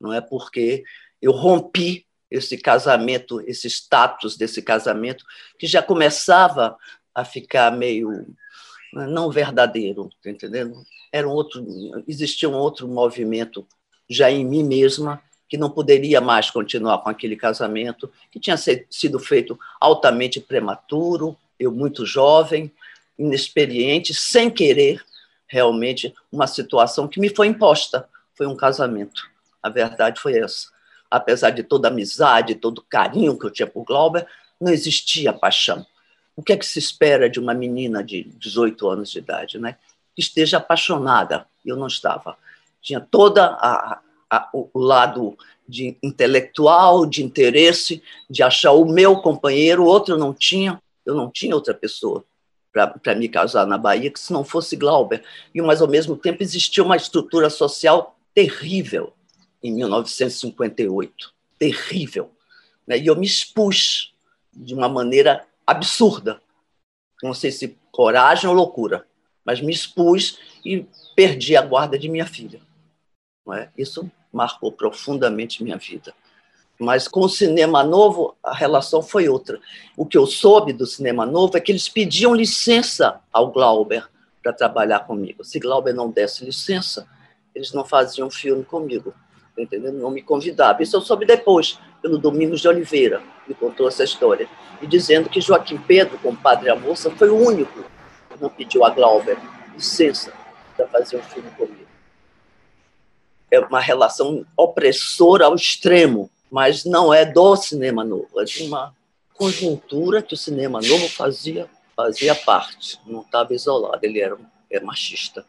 não 0.00 0.12
é 0.12 0.20
porque 0.20 0.84
eu 1.20 1.32
rompi 1.32 2.06
esse 2.30 2.58
casamento, 2.58 3.40
esse 3.46 3.68
status 3.68 4.36
desse 4.36 4.60
casamento, 4.60 5.24
que 5.58 5.66
já 5.66 5.82
começava 5.82 6.76
a 7.14 7.24
ficar 7.24 7.70
meio 7.70 8.10
né, 8.92 9.06
não 9.06 9.30
verdadeiro, 9.30 10.10
tá 10.22 10.30
entendendo? 10.30 10.74
Era 11.12 11.26
um 11.26 11.32
outro, 11.32 11.64
existia 12.06 12.48
um 12.48 12.56
outro 12.56 12.88
movimento 12.88 13.66
já 14.08 14.30
em 14.30 14.44
mim 14.44 14.62
mesma 14.62 15.22
que 15.48 15.56
não 15.56 15.70
poderia 15.70 16.20
mais 16.20 16.50
continuar 16.50 16.98
com 16.98 17.08
aquele 17.08 17.36
casamento, 17.36 18.10
que 18.32 18.40
tinha 18.40 18.56
sido 18.56 19.18
feito 19.18 19.58
altamente 19.80 20.40
prematuro, 20.40 21.36
eu 21.58 21.70
muito 21.70 22.04
jovem, 22.04 22.70
inexperiente, 23.16 24.12
sem 24.12 24.50
querer 24.50 25.02
realmente 25.46 26.12
uma 26.30 26.46
situação 26.46 27.06
que 27.06 27.20
me 27.20 27.28
foi 27.28 27.46
imposta, 27.46 28.08
foi 28.34 28.46
um 28.46 28.56
casamento. 28.56 29.22
A 29.66 29.68
verdade 29.68 30.20
foi 30.20 30.38
essa. 30.38 30.68
Apesar 31.10 31.50
de 31.50 31.64
toda 31.64 31.88
a 31.88 31.90
amizade, 31.90 32.54
todo 32.54 32.78
o 32.78 32.84
carinho 32.88 33.36
que 33.36 33.46
eu 33.46 33.50
tinha 33.50 33.66
por 33.66 33.84
Glauber, 33.84 34.24
não 34.60 34.72
existia 34.72 35.32
paixão. 35.32 35.84
O 36.36 36.42
que 36.42 36.52
é 36.52 36.56
que 36.56 36.64
se 36.64 36.78
espera 36.78 37.28
de 37.28 37.40
uma 37.40 37.52
menina 37.52 38.04
de 38.04 38.22
18 38.38 38.88
anos 38.88 39.10
de 39.10 39.18
idade, 39.18 39.58
né? 39.58 39.76
Que 40.14 40.22
esteja 40.22 40.58
apaixonada. 40.58 41.48
Eu 41.64 41.76
não 41.76 41.88
estava. 41.88 42.36
Tinha 42.80 43.00
toda 43.00 43.58
o 44.52 44.78
lado 44.78 45.36
de 45.68 45.96
intelectual, 46.00 47.04
de 47.04 47.24
interesse, 47.24 48.00
de 48.30 48.44
achar 48.44 48.70
o 48.70 48.84
meu 48.84 49.16
companheiro, 49.16 49.82
o 49.82 49.86
outro 49.86 50.16
não 50.16 50.32
tinha. 50.32 50.80
Eu 51.04 51.16
não 51.16 51.28
tinha 51.28 51.56
outra 51.56 51.74
pessoa 51.74 52.24
para 52.72 53.16
me 53.16 53.28
casar 53.28 53.66
na 53.66 53.78
Bahia 53.78 54.12
que 54.12 54.20
se 54.20 54.32
não 54.32 54.44
fosse 54.44 54.76
Glauber. 54.76 55.24
E, 55.52 55.60
mas, 55.60 55.82
ao 55.82 55.88
mesmo 55.88 56.16
tempo, 56.16 56.40
existia 56.40 56.84
uma 56.84 56.96
estrutura 56.96 57.50
social 57.50 58.16
terrível 58.32 59.15
em 59.68 59.74
1958. 59.74 61.32
Terrível. 61.58 62.30
Né? 62.86 62.98
E 62.98 63.06
eu 63.06 63.16
me 63.16 63.26
expus 63.26 64.14
de 64.52 64.74
uma 64.74 64.88
maneira 64.88 65.46
absurda. 65.66 66.40
Não 67.22 67.34
sei 67.34 67.50
se 67.50 67.76
coragem 67.90 68.48
ou 68.48 68.54
loucura, 68.54 69.06
mas 69.44 69.60
me 69.60 69.72
expus 69.72 70.38
e 70.64 70.86
perdi 71.14 71.56
a 71.56 71.62
guarda 71.62 71.98
de 71.98 72.08
minha 72.08 72.26
filha. 72.26 72.60
É? 73.54 73.68
Isso 73.76 74.10
marcou 74.32 74.72
profundamente 74.72 75.62
minha 75.62 75.76
vida. 75.76 76.12
Mas 76.78 77.08
com 77.08 77.20
o 77.20 77.28
cinema 77.28 77.82
novo, 77.82 78.36
a 78.42 78.54
relação 78.54 79.02
foi 79.02 79.28
outra. 79.28 79.58
O 79.96 80.04
que 80.04 80.18
eu 80.18 80.26
soube 80.26 80.72
do 80.72 80.86
cinema 80.86 81.24
novo 81.24 81.56
é 81.56 81.60
que 81.60 81.72
eles 81.72 81.88
pediam 81.88 82.34
licença 82.34 83.20
ao 83.32 83.50
Glauber 83.50 84.06
para 84.42 84.52
trabalhar 84.52 85.00
comigo. 85.00 85.42
Se 85.42 85.58
Glauber 85.58 85.94
não 85.94 86.10
desse 86.10 86.44
licença, 86.44 87.08
eles 87.54 87.72
não 87.72 87.84
faziam 87.84 88.30
filme 88.30 88.62
comigo. 88.62 89.14
Tá 89.56 89.62
entendendo? 89.62 89.98
Não 89.98 90.10
me 90.10 90.20
convidava. 90.20 90.82
Isso 90.82 90.94
eu 90.94 91.00
soube 91.00 91.24
depois, 91.24 91.78
pelo 92.02 92.18
Domingos 92.18 92.60
de 92.60 92.68
Oliveira, 92.68 93.22
me 93.48 93.54
contou 93.54 93.88
essa 93.88 94.04
história. 94.04 94.46
E 94.82 94.86
dizendo 94.86 95.30
que 95.30 95.40
Joaquim 95.40 95.78
Pedro, 95.78 96.18
com 96.18 96.28
o 96.28 96.36
Padre 96.36 96.68
a 96.68 96.76
Moça, 96.76 97.10
foi 97.10 97.30
o 97.30 97.36
único 97.36 97.82
que 98.30 98.40
não 98.40 98.50
pediu 98.50 98.84
a 98.84 98.90
Glauber 98.90 99.38
licença 99.74 100.32
para 100.76 100.86
fazer 100.88 101.16
um 101.16 101.22
filme 101.22 101.50
comigo. 101.52 101.86
É 103.50 103.58
uma 103.60 103.80
relação 103.80 104.44
opressora 104.54 105.46
ao 105.46 105.54
extremo, 105.54 106.30
mas 106.50 106.84
não 106.84 107.14
é 107.14 107.24
do 107.24 107.56
cinema 107.56 108.04
novo, 108.04 108.28
é 108.38 108.44
de 108.44 108.64
uma 108.64 108.94
conjuntura 109.32 110.20
que 110.20 110.34
o 110.34 110.36
cinema 110.36 110.80
novo 110.80 111.08
fazia 111.08 111.68
fazia 111.96 112.34
parte, 112.34 113.00
não 113.06 113.22
estava 113.22 113.54
isolado, 113.54 113.98
ele 114.02 114.20
era, 114.20 114.36
era 114.70 114.84
machista. 114.84 115.46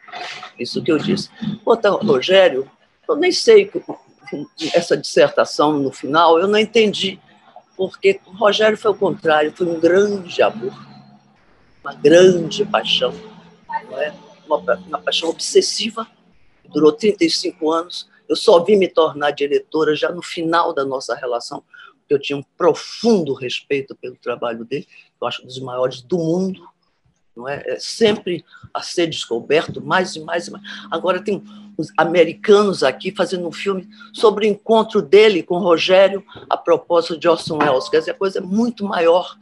Isso 0.58 0.82
que 0.82 0.90
eu 0.90 0.98
disse. 0.98 1.30
Outra, 1.66 1.90
Rogério 1.92 2.72
eu 3.08 3.16
nem 3.16 3.32
sei 3.32 3.72
essa 4.74 4.98
dissertação 4.98 5.80
no 5.80 5.92
final, 5.92 6.40
eu 6.40 6.48
não 6.48 6.60
entendi, 6.60 7.20
porque 7.76 8.20
o 8.26 8.32
Rogério 8.32 8.78
foi 8.78 8.92
o 8.92 8.96
contrário, 8.96 9.54
foi 9.56 9.68
um 9.68 9.80
grande 9.80 10.42
amor, 10.42 10.74
uma 11.84 11.94
grande 11.94 12.66
paixão, 12.66 13.14
é? 13.94 14.14
uma, 14.46 14.58
uma 14.58 15.00
paixão 15.00 15.30
obsessiva, 15.30 16.08
durou 16.70 16.92
35 16.92 17.72
anos. 17.72 18.10
Eu 18.28 18.36
só 18.36 18.62
vim 18.64 18.76
me 18.76 18.88
tornar 18.88 19.32
diretora 19.32 19.96
já 19.96 20.12
no 20.12 20.22
final 20.22 20.74
da 20.74 20.84
nossa 20.84 21.16
relação, 21.16 21.64
porque 22.00 22.14
eu 22.14 22.20
tinha 22.20 22.38
um 22.38 22.44
profundo 22.58 23.34
respeito 23.34 23.96
pelo 23.96 24.16
trabalho 24.16 24.66
dele, 24.66 24.88
eu 25.20 25.28
acho 25.28 25.44
um 25.44 25.46
dos 25.46 25.60
maiores 25.60 26.02
do 26.02 26.18
mundo, 26.18 26.68
não 27.38 27.48
é? 27.48 27.63
é 27.65 27.79
sempre 27.79 28.44
a 28.74 28.82
ser 28.82 29.08
descoberto 29.08 29.82
mais 29.82 30.15
e 30.15 30.20
mais 30.20 30.48
e 30.48 30.51
mais. 30.51 30.63
Agora 30.91 31.22
tem 31.22 31.44
os 31.77 31.91
americanos 31.96 32.84
aqui 32.84 33.12
fazendo 33.12 33.48
um 33.48 33.51
filme 33.51 33.88
sobre 34.12 34.48
o 34.48 34.50
encontro 34.50 35.01
dele 35.01 35.44
com 35.44 35.60
Rogério 35.60 36.25
a 36.50 36.58
propósito 36.58 37.17
de 37.17 37.27
Orson 37.27 37.60
Welles, 37.60 37.88
quer 37.88 38.00
dizer, 38.00 38.12
a 38.12 38.15
coisa 38.15 38.39
é 38.39 38.41
muito 38.41 38.84
maior. 38.84 39.38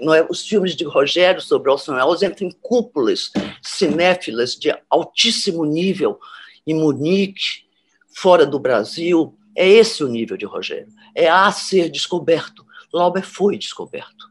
não 0.00 0.12
é? 0.12 0.26
Os 0.28 0.46
filmes 0.46 0.74
de 0.74 0.84
Rogério 0.84 1.40
sobre 1.40 1.70
Orson 1.70 1.94
Welles 1.94 2.22
entram 2.22 2.48
em 2.48 2.52
cúpulas 2.60 3.30
cinéfilas 3.62 4.56
de 4.56 4.76
altíssimo 4.90 5.64
nível 5.64 6.18
em 6.66 6.74
Munique, 6.74 7.64
fora 8.12 8.44
do 8.44 8.58
Brasil. 8.58 9.36
É 9.56 9.68
esse 9.68 10.02
o 10.02 10.08
nível 10.08 10.36
de 10.36 10.44
Rogério. 10.44 10.88
É 11.14 11.28
a 11.28 11.50
ser 11.52 11.88
descoberto. 11.88 12.66
Lauber 12.92 13.24
foi 13.24 13.56
descoberto. 13.56 14.28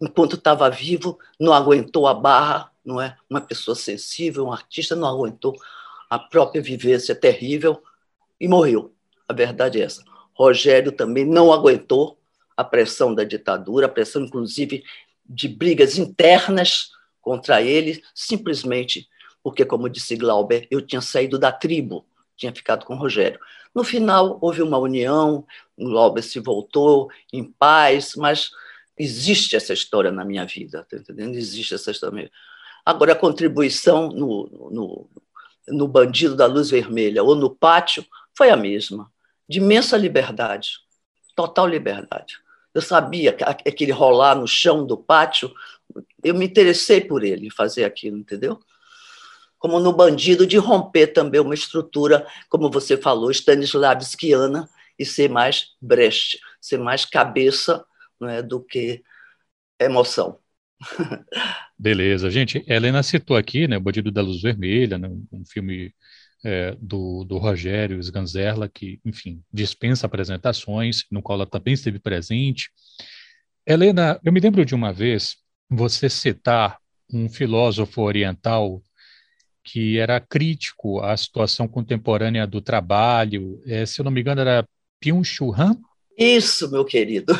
Enquanto 0.00 0.36
estava 0.36 0.70
vivo, 0.70 1.18
não 1.38 1.52
aguentou 1.52 2.06
a 2.06 2.14
barra, 2.14 2.70
não 2.84 3.00
é? 3.00 3.16
Uma 3.28 3.40
pessoa 3.40 3.74
sensível, 3.74 4.46
um 4.46 4.52
artista, 4.52 4.94
não 4.94 5.08
aguentou 5.08 5.56
a 6.08 6.18
própria 6.18 6.62
vivência 6.62 7.14
terrível 7.14 7.82
e 8.40 8.48
morreu. 8.48 8.94
A 9.26 9.32
verdade 9.32 9.80
é 9.80 9.84
essa. 9.84 10.02
Rogério 10.32 10.92
também 10.92 11.24
não 11.24 11.52
aguentou 11.52 12.18
a 12.56 12.64
pressão 12.64 13.14
da 13.14 13.24
ditadura, 13.24 13.86
a 13.86 13.88
pressão, 13.88 14.22
inclusive, 14.22 14.84
de 15.24 15.48
brigas 15.48 15.98
internas 15.98 16.90
contra 17.20 17.60
ele, 17.60 18.02
simplesmente 18.14 19.08
porque, 19.42 19.64
como 19.64 19.88
disse 19.88 20.16
Glauber, 20.16 20.66
eu 20.70 20.80
tinha 20.80 21.00
saído 21.00 21.38
da 21.38 21.52
tribo, 21.52 22.06
tinha 22.36 22.54
ficado 22.54 22.84
com 22.84 22.96
Rogério. 22.96 23.38
No 23.74 23.84
final, 23.84 24.38
houve 24.40 24.62
uma 24.62 24.78
união, 24.78 25.46
Glauber 25.78 26.22
se 26.22 26.40
voltou 26.40 27.08
em 27.32 27.44
paz, 27.44 28.14
mas 28.16 28.50
existe 28.98 29.56
essa 29.56 29.72
história 29.72 30.10
na 30.10 30.24
minha 30.24 30.44
vida, 30.44 30.86
tá 30.88 30.96
entendendo? 30.96 31.36
Existe 31.36 31.74
essa 31.74 31.90
história. 31.90 32.30
Agora, 32.84 33.12
a 33.12 33.16
contribuição 33.16 34.08
no, 34.08 34.70
no, 34.70 35.10
no 35.68 35.88
Bandido 35.88 36.34
da 36.34 36.46
Luz 36.46 36.70
Vermelha 36.70 37.22
ou 37.22 37.34
no 37.34 37.54
Pátio 37.54 38.04
foi 38.36 38.50
a 38.50 38.56
mesma 38.56 39.10
de 39.48 39.58
imensa 39.58 39.96
liberdade, 39.96 40.80
total 41.34 41.66
liberdade. 41.66 42.36
Eu 42.74 42.82
sabia 42.82 43.32
que 43.32 43.42
aquele 43.42 43.92
rolar 43.92 44.34
no 44.34 44.46
chão 44.46 44.86
do 44.86 44.96
pátio, 44.96 45.52
eu 46.22 46.34
me 46.34 46.44
interessei 46.44 47.00
por 47.00 47.24
ele 47.24 47.50
fazer 47.50 47.84
aquilo, 47.84 48.18
entendeu? 48.18 48.60
Como 49.58 49.80
no 49.80 49.92
Bandido, 49.92 50.46
de 50.46 50.58
romper 50.58 51.08
também 51.08 51.40
uma 51.40 51.54
estrutura, 51.54 52.26
como 52.48 52.70
você 52.70 52.96
falou, 52.96 53.30
Stanislavskiana, 53.30 54.68
e 54.98 55.04
ser 55.04 55.30
mais 55.30 55.72
Brecht, 55.80 56.38
ser 56.60 56.78
mais 56.78 57.04
cabeça 57.04 57.84
não 58.20 58.28
é, 58.28 58.42
do 58.42 58.60
que 58.62 59.02
emoção. 59.78 60.38
Beleza, 61.78 62.30
gente. 62.30 62.64
Helena 62.66 63.02
citou 63.02 63.36
aqui, 63.36 63.68
né, 63.68 63.76
o 63.76 63.80
Bandido 63.80 64.10
da 64.10 64.22
Luz 64.22 64.42
Vermelha, 64.42 64.98
né, 64.98 65.08
um 65.32 65.44
filme 65.44 65.92
é, 66.44 66.76
do, 66.80 67.24
do 67.24 67.38
Rogério 67.38 67.98
Sganzerla, 68.00 68.68
que, 68.68 69.00
enfim, 69.04 69.42
dispensa 69.52 70.06
apresentações, 70.06 71.04
no 71.10 71.22
qual 71.22 71.38
ela 71.38 71.46
também 71.46 71.74
esteve 71.74 71.98
presente. 71.98 72.70
Helena, 73.66 74.20
eu 74.24 74.32
me 74.32 74.40
lembro 74.40 74.64
de 74.64 74.74
uma 74.74 74.92
vez 74.92 75.36
você 75.68 76.08
citar 76.08 76.78
um 77.12 77.28
filósofo 77.28 78.02
oriental 78.02 78.82
que 79.62 79.98
era 79.98 80.20
crítico 80.20 81.00
à 81.00 81.16
situação 81.16 81.68
contemporânea 81.68 82.46
do 82.46 82.60
trabalho, 82.60 83.60
é, 83.66 83.84
se 83.84 84.00
eu 84.00 84.04
não 84.04 84.10
me 84.10 84.20
engano 84.20 84.40
era 84.40 84.66
Byung-Chul 85.02 85.54
Han? 85.54 85.78
Isso, 86.18 86.68
meu 86.70 86.84
querido. 86.84 87.32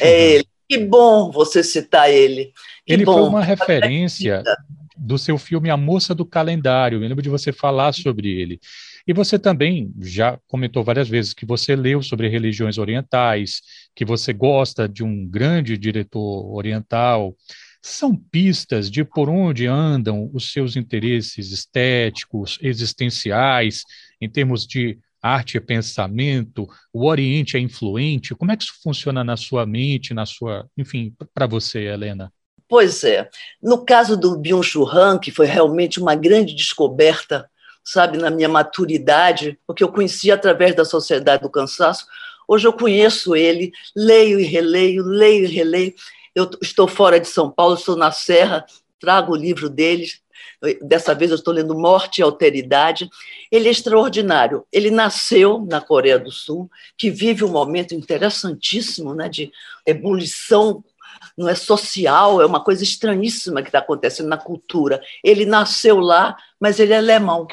É 0.00 0.34
ele. 0.34 0.46
Que 0.68 0.78
bom 0.78 1.30
você 1.30 1.62
citar 1.62 2.10
ele. 2.10 2.52
Que 2.84 2.92
ele 2.92 3.04
bom. 3.04 3.14
foi 3.14 3.22
uma 3.28 3.42
referência 3.42 4.42
do 4.96 5.18
seu 5.18 5.38
filme 5.38 5.70
A 5.70 5.76
Moça 5.76 6.14
do 6.14 6.24
Calendário. 6.24 6.98
Me 6.98 7.06
lembro 7.06 7.22
de 7.22 7.28
você 7.28 7.52
falar 7.52 7.92
sobre 7.92 8.28
ele. 8.28 8.60
E 9.06 9.12
você 9.12 9.38
também 9.38 9.92
já 10.00 10.38
comentou 10.48 10.82
várias 10.82 11.08
vezes 11.08 11.32
que 11.32 11.46
você 11.46 11.76
leu 11.76 12.02
sobre 12.02 12.28
religiões 12.28 12.78
orientais, 12.78 13.62
que 13.94 14.04
você 14.04 14.32
gosta 14.32 14.88
de 14.88 15.04
um 15.04 15.24
grande 15.26 15.78
diretor 15.78 16.52
oriental. 16.52 17.36
São 17.80 18.16
pistas 18.16 18.90
de 18.90 19.04
por 19.04 19.28
onde 19.28 19.66
andam 19.66 20.28
os 20.32 20.50
seus 20.50 20.74
interesses 20.74 21.52
estéticos, 21.52 22.58
existenciais, 22.60 23.84
em 24.20 24.28
termos 24.28 24.66
de 24.66 24.98
arte 25.26 25.56
e 25.56 25.60
pensamento? 25.60 26.68
O 26.92 27.06
Oriente 27.06 27.56
é 27.56 27.60
influente? 27.60 28.34
Como 28.34 28.52
é 28.52 28.56
que 28.56 28.64
isso 28.64 28.74
funciona 28.82 29.24
na 29.24 29.36
sua 29.36 29.66
mente, 29.66 30.14
na 30.14 30.26
sua, 30.26 30.66
enfim, 30.76 31.14
para 31.34 31.46
você, 31.46 31.80
Helena? 31.80 32.32
Pois 32.68 33.04
é. 33.04 33.28
No 33.62 33.84
caso 33.84 34.16
do 34.16 34.36
Byung-Chul 34.36 34.88
Han, 34.88 35.18
que 35.18 35.30
foi 35.30 35.46
realmente 35.46 36.00
uma 36.00 36.14
grande 36.14 36.54
descoberta, 36.54 37.48
sabe, 37.84 38.18
na 38.18 38.30
minha 38.30 38.48
maturidade, 38.48 39.58
porque 39.66 39.84
eu 39.84 39.88
conheci 39.88 40.32
através 40.32 40.74
da 40.74 40.84
Sociedade 40.84 41.42
do 41.42 41.50
Cansaço, 41.50 42.06
hoje 42.48 42.66
eu 42.66 42.72
conheço 42.72 43.36
ele, 43.36 43.70
leio 43.94 44.40
e 44.40 44.44
releio, 44.44 45.04
leio 45.04 45.44
e 45.44 45.48
releio. 45.48 45.94
Eu 46.34 46.50
estou 46.60 46.88
fora 46.88 47.20
de 47.20 47.28
São 47.28 47.50
Paulo, 47.50 47.76
estou 47.76 47.96
na 47.96 48.10
Serra, 48.10 48.66
trago 48.98 49.32
o 49.32 49.36
livro 49.36 49.70
deles. 49.70 50.20
Dessa 50.82 51.14
vez 51.14 51.30
eu 51.30 51.36
estou 51.36 51.52
lendo 51.52 51.78
Morte 51.78 52.18
e 52.18 52.22
Alteridade. 52.22 53.08
Ele 53.50 53.68
é 53.68 53.70
extraordinário. 53.70 54.66
Ele 54.72 54.90
nasceu 54.90 55.64
na 55.68 55.80
Coreia 55.80 56.18
do 56.18 56.30
Sul, 56.30 56.70
que 56.96 57.10
vive 57.10 57.44
um 57.44 57.50
momento 57.50 57.94
interessantíssimo 57.94 59.14
né, 59.14 59.28
de 59.28 59.52
ebulição 59.84 60.84
não 61.36 61.48
é 61.48 61.54
social, 61.54 62.40
é 62.40 62.46
uma 62.46 62.62
coisa 62.62 62.82
estranhíssima 62.82 63.62
que 63.62 63.68
está 63.68 63.78
acontecendo 63.78 64.28
na 64.28 64.38
cultura. 64.38 65.02
Ele 65.22 65.44
nasceu 65.44 65.98
lá, 65.98 66.36
mas 66.58 66.80
ele 66.80 66.92
é 66.92 66.96
alemão, 66.96 67.46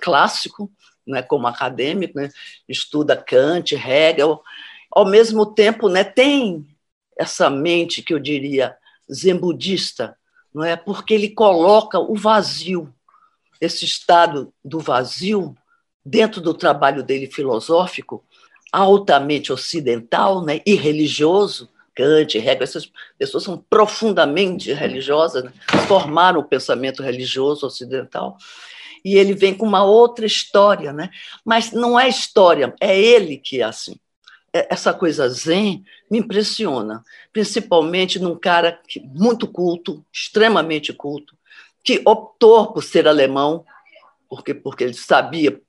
clássico, 0.00 0.70
né, 1.06 1.22
como 1.22 1.46
acadêmico, 1.46 2.18
né, 2.18 2.30
estuda 2.68 3.16
Kant, 3.16 3.74
Hegel, 3.74 4.42
ao 4.90 5.06
mesmo 5.06 5.46
tempo 5.46 5.88
né, 5.88 6.04
tem 6.04 6.66
essa 7.16 7.50
mente 7.50 8.02
que 8.02 8.12
eu 8.12 8.18
diria 8.18 8.76
zen 9.12 9.36
budista, 9.36 10.16
não 10.58 10.64
é? 10.64 10.74
Porque 10.74 11.14
ele 11.14 11.28
coloca 11.28 12.00
o 12.00 12.16
vazio, 12.16 12.92
esse 13.60 13.84
estado 13.84 14.52
do 14.64 14.80
vazio, 14.80 15.54
dentro 16.04 16.40
do 16.40 16.52
trabalho 16.52 17.04
dele 17.04 17.28
filosófico, 17.28 18.24
altamente 18.72 19.52
ocidental 19.52 20.44
né, 20.44 20.60
e 20.66 20.74
religioso, 20.74 21.68
Kant, 21.94 22.36
Hegel, 22.36 22.60
essas 22.60 22.90
pessoas 23.16 23.44
são 23.44 23.64
profundamente 23.70 24.72
religiosas, 24.72 25.44
né? 25.44 25.52
formaram 25.86 26.40
o 26.40 26.44
pensamento 26.44 27.04
religioso 27.04 27.64
ocidental, 27.64 28.36
e 29.04 29.14
ele 29.14 29.34
vem 29.34 29.54
com 29.54 29.64
uma 29.64 29.84
outra 29.84 30.26
história, 30.26 30.92
né? 30.92 31.08
mas 31.44 31.70
não 31.70 31.98
é 31.98 32.08
história, 32.08 32.74
é 32.80 33.00
ele 33.00 33.36
que 33.36 33.60
é 33.60 33.64
assim. 33.64 33.94
É, 34.58 34.66
essa 34.70 34.92
coisa 34.92 35.28
zen 35.28 35.84
me 36.10 36.18
impressiona, 36.18 37.04
principalmente 37.32 38.18
num 38.18 38.36
cara 38.36 38.72
que, 38.88 38.98
muito 38.98 39.46
culto, 39.46 40.04
extremamente 40.12 40.92
culto, 40.92 41.36
que 41.84 42.02
optou 42.04 42.72
por 42.72 42.82
ser 42.82 43.06
alemão, 43.06 43.64
porque, 44.28 44.52
porque 44.52 44.82
ele 44.82 44.94
sabia 44.94 45.60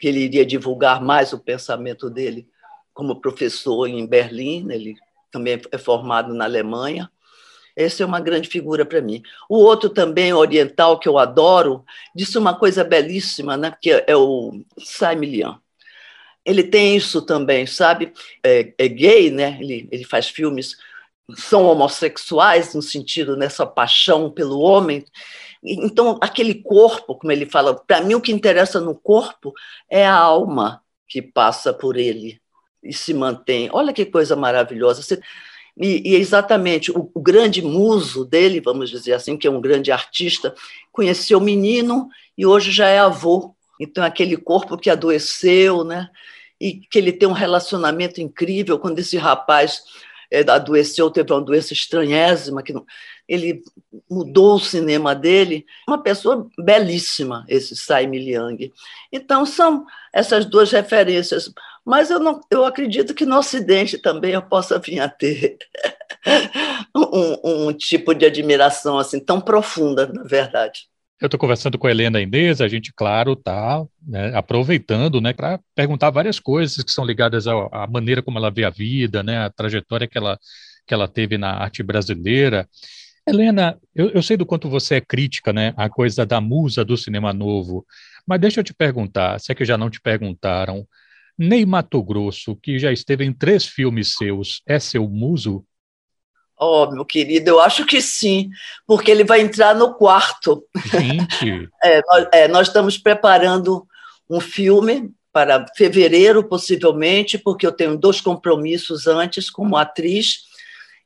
que 0.00 0.08
ele 0.08 0.20
iria 0.20 0.46
divulgar 0.46 1.02
mais 1.02 1.34
o 1.34 1.38
pensamento 1.38 2.08
dele 2.08 2.48
como 2.94 3.20
professor 3.20 3.86
em 3.86 4.06
Berlim, 4.06 4.64
né? 4.64 4.76
ele 4.76 4.96
também 5.30 5.60
é 5.70 5.76
formado 5.76 6.32
na 6.32 6.44
Alemanha. 6.44 7.10
Essa 7.76 8.02
é 8.02 8.06
uma 8.06 8.20
grande 8.20 8.48
figura 8.48 8.84
para 8.84 9.02
mim. 9.02 9.22
O 9.48 9.58
outro 9.58 9.90
também, 9.90 10.32
oriental, 10.32 10.98
que 10.98 11.08
eu 11.08 11.18
adoro, 11.18 11.84
disse 12.14 12.38
uma 12.38 12.54
coisa 12.54 12.82
belíssima, 12.82 13.56
né? 13.58 13.74
que 13.80 13.90
é 13.90 14.16
o 14.16 14.62
Saimilian. 14.78 15.61
Ele 16.44 16.62
tem 16.62 16.96
isso 16.96 17.22
também, 17.22 17.66
sabe? 17.66 18.12
É, 18.42 18.72
é, 18.76 18.88
gay, 18.88 19.30
né? 19.30 19.58
Ele, 19.60 19.88
ele 19.90 20.04
faz 20.04 20.28
filmes, 20.28 20.76
são 21.36 21.64
homossexuais 21.64 22.74
no 22.74 22.82
sentido 22.82 23.36
nessa 23.36 23.66
paixão 23.66 24.30
pelo 24.30 24.60
homem. 24.60 25.04
Então, 25.62 26.18
aquele 26.20 26.54
corpo, 26.54 27.14
como 27.14 27.30
ele 27.30 27.46
fala, 27.46 27.74
para 27.74 28.00
mim 28.00 28.14
o 28.14 28.20
que 28.20 28.32
interessa 28.32 28.80
no 28.80 28.94
corpo 28.94 29.52
é 29.88 30.04
a 30.04 30.16
alma 30.16 30.82
que 31.06 31.22
passa 31.22 31.72
por 31.72 31.96
ele, 31.96 32.40
e 32.82 32.92
se 32.92 33.14
mantém. 33.14 33.68
Olha 33.72 33.92
que 33.92 34.04
coisa 34.04 34.34
maravilhosa. 34.34 35.02
Você, 35.02 35.20
e, 35.76 36.12
e, 36.12 36.14
exatamente 36.16 36.90
o, 36.90 37.10
o, 37.14 37.20
grande 37.20 37.62
muso 37.62 38.24
dele, 38.24 38.60
vamos 38.60 38.90
dizer 38.90 39.14
assim, 39.14 39.36
que 39.36 39.46
é 39.46 39.50
um 39.50 39.60
grande 39.60 39.92
artista, 39.92 40.54
conheceu 40.90 41.38
o 41.38 41.42
menino 41.42 42.08
e 42.36 42.44
hoje 42.44 42.70
já 42.72 42.88
é 42.88 42.98
avô. 42.98 43.54
Então, 43.82 44.04
aquele 44.04 44.36
corpo 44.36 44.78
que 44.78 44.88
adoeceu, 44.88 45.82
né? 45.84 46.08
E 46.60 46.74
que 46.74 46.98
ele 46.98 47.12
tem 47.12 47.28
um 47.28 47.32
relacionamento 47.32 48.20
incrível 48.20 48.78
quando 48.78 49.00
esse 49.00 49.16
rapaz 49.16 49.82
é, 50.30 50.40
adoeceu, 50.48 51.10
teve 51.10 51.32
uma 51.32 51.40
doença 51.40 51.72
estranhésima, 51.72 52.62
que 52.62 52.72
não, 52.72 52.86
ele 53.28 53.62
mudou 54.08 54.54
o 54.54 54.60
cinema 54.60 55.14
dele. 55.14 55.66
Uma 55.88 56.00
pessoa 56.00 56.48
belíssima, 56.56 57.44
esse 57.48 57.74
Saimi 57.74 58.18
Liang. 58.18 58.72
Então, 59.12 59.44
são 59.44 59.84
essas 60.12 60.44
duas 60.44 60.70
referências 60.70 61.52
mas 61.84 62.10
eu, 62.10 62.20
não, 62.20 62.40
eu 62.48 62.64
acredito 62.64 63.12
que 63.12 63.26
no 63.26 63.36
Ocidente 63.36 63.98
também 63.98 64.34
eu 64.34 64.42
possa 64.42 64.78
vir 64.78 65.00
a 65.00 65.08
ter 65.08 65.58
um, 66.94 67.66
um 67.66 67.72
tipo 67.72 68.14
de 68.14 68.24
admiração 68.24 68.98
assim 68.98 69.18
tão 69.18 69.40
profunda, 69.40 70.06
na 70.06 70.22
verdade. 70.22 70.88
Eu 71.22 71.26
estou 71.26 71.38
conversando 71.38 71.78
com 71.78 71.86
a 71.86 71.90
Helena 71.92 72.20
Inês, 72.20 72.60
a 72.60 72.66
gente, 72.66 72.92
claro, 72.92 73.34
está 73.34 73.80
né, 74.04 74.34
aproveitando 74.34 75.20
né, 75.20 75.32
para 75.32 75.60
perguntar 75.72 76.10
várias 76.10 76.40
coisas 76.40 76.82
que 76.82 76.90
são 76.90 77.04
ligadas 77.04 77.46
à, 77.46 77.52
à, 77.70 77.86
maneira 77.86 78.20
como 78.20 78.38
ela 78.38 78.50
vê 78.50 78.64
a 78.64 78.70
vida, 78.70 79.22
né, 79.22 79.38
a 79.38 79.48
trajetória 79.48 80.08
que 80.08 80.18
ela, 80.18 80.36
que 80.84 80.92
ela 80.92 81.06
teve 81.06 81.38
na 81.38 81.52
arte 81.52 81.80
brasileira. 81.80 82.68
Helena, 83.24 83.78
eu, 83.94 84.08
eu, 84.08 84.20
sei 84.20 84.36
do 84.36 84.44
quanto 84.44 84.68
você 84.68 84.96
é 84.96 85.00
crítica, 85.00 85.52
né, 85.52 85.72
a 85.76 85.88
coisa 85.88 86.26
da 86.26 86.40
musa 86.40 86.84
do 86.84 86.96
cinema 86.96 87.32
novo, 87.32 87.86
mas 88.26 88.40
deixa 88.40 88.58
eu 88.58 88.64
te 88.64 88.74
perguntar, 88.74 89.38
se 89.38 89.52
é 89.52 89.54
que 89.54 89.64
já 89.64 89.78
não 89.78 89.88
te 89.88 90.00
perguntaram, 90.00 90.84
Ney 91.38 91.64
Mato 91.64 92.02
Grosso, 92.02 92.56
que 92.56 92.80
já 92.80 92.90
esteve 92.90 93.24
em 93.24 93.32
três 93.32 93.64
filmes 93.64 94.16
seus, 94.16 94.60
é 94.66 94.80
seu 94.80 95.08
muso? 95.08 95.64
Oh, 96.62 96.90
meu 96.90 97.04
querido, 97.04 97.50
eu 97.50 97.60
acho 97.60 97.84
que 97.84 98.00
sim, 98.00 98.50
porque 98.86 99.10
ele 99.10 99.24
vai 99.24 99.40
entrar 99.40 99.74
no 99.74 99.94
quarto. 99.94 100.64
Gente! 100.86 101.68
é, 101.82 102.00
nós, 102.06 102.28
é, 102.32 102.48
nós 102.48 102.68
estamos 102.68 102.96
preparando 102.96 103.86
um 104.30 104.40
filme 104.40 105.10
para 105.32 105.66
fevereiro, 105.76 106.44
possivelmente, 106.44 107.38
porque 107.38 107.66
eu 107.66 107.72
tenho 107.72 107.96
dois 107.96 108.20
compromissos 108.20 109.06
antes 109.06 109.50
como 109.50 109.76
atriz, 109.76 110.42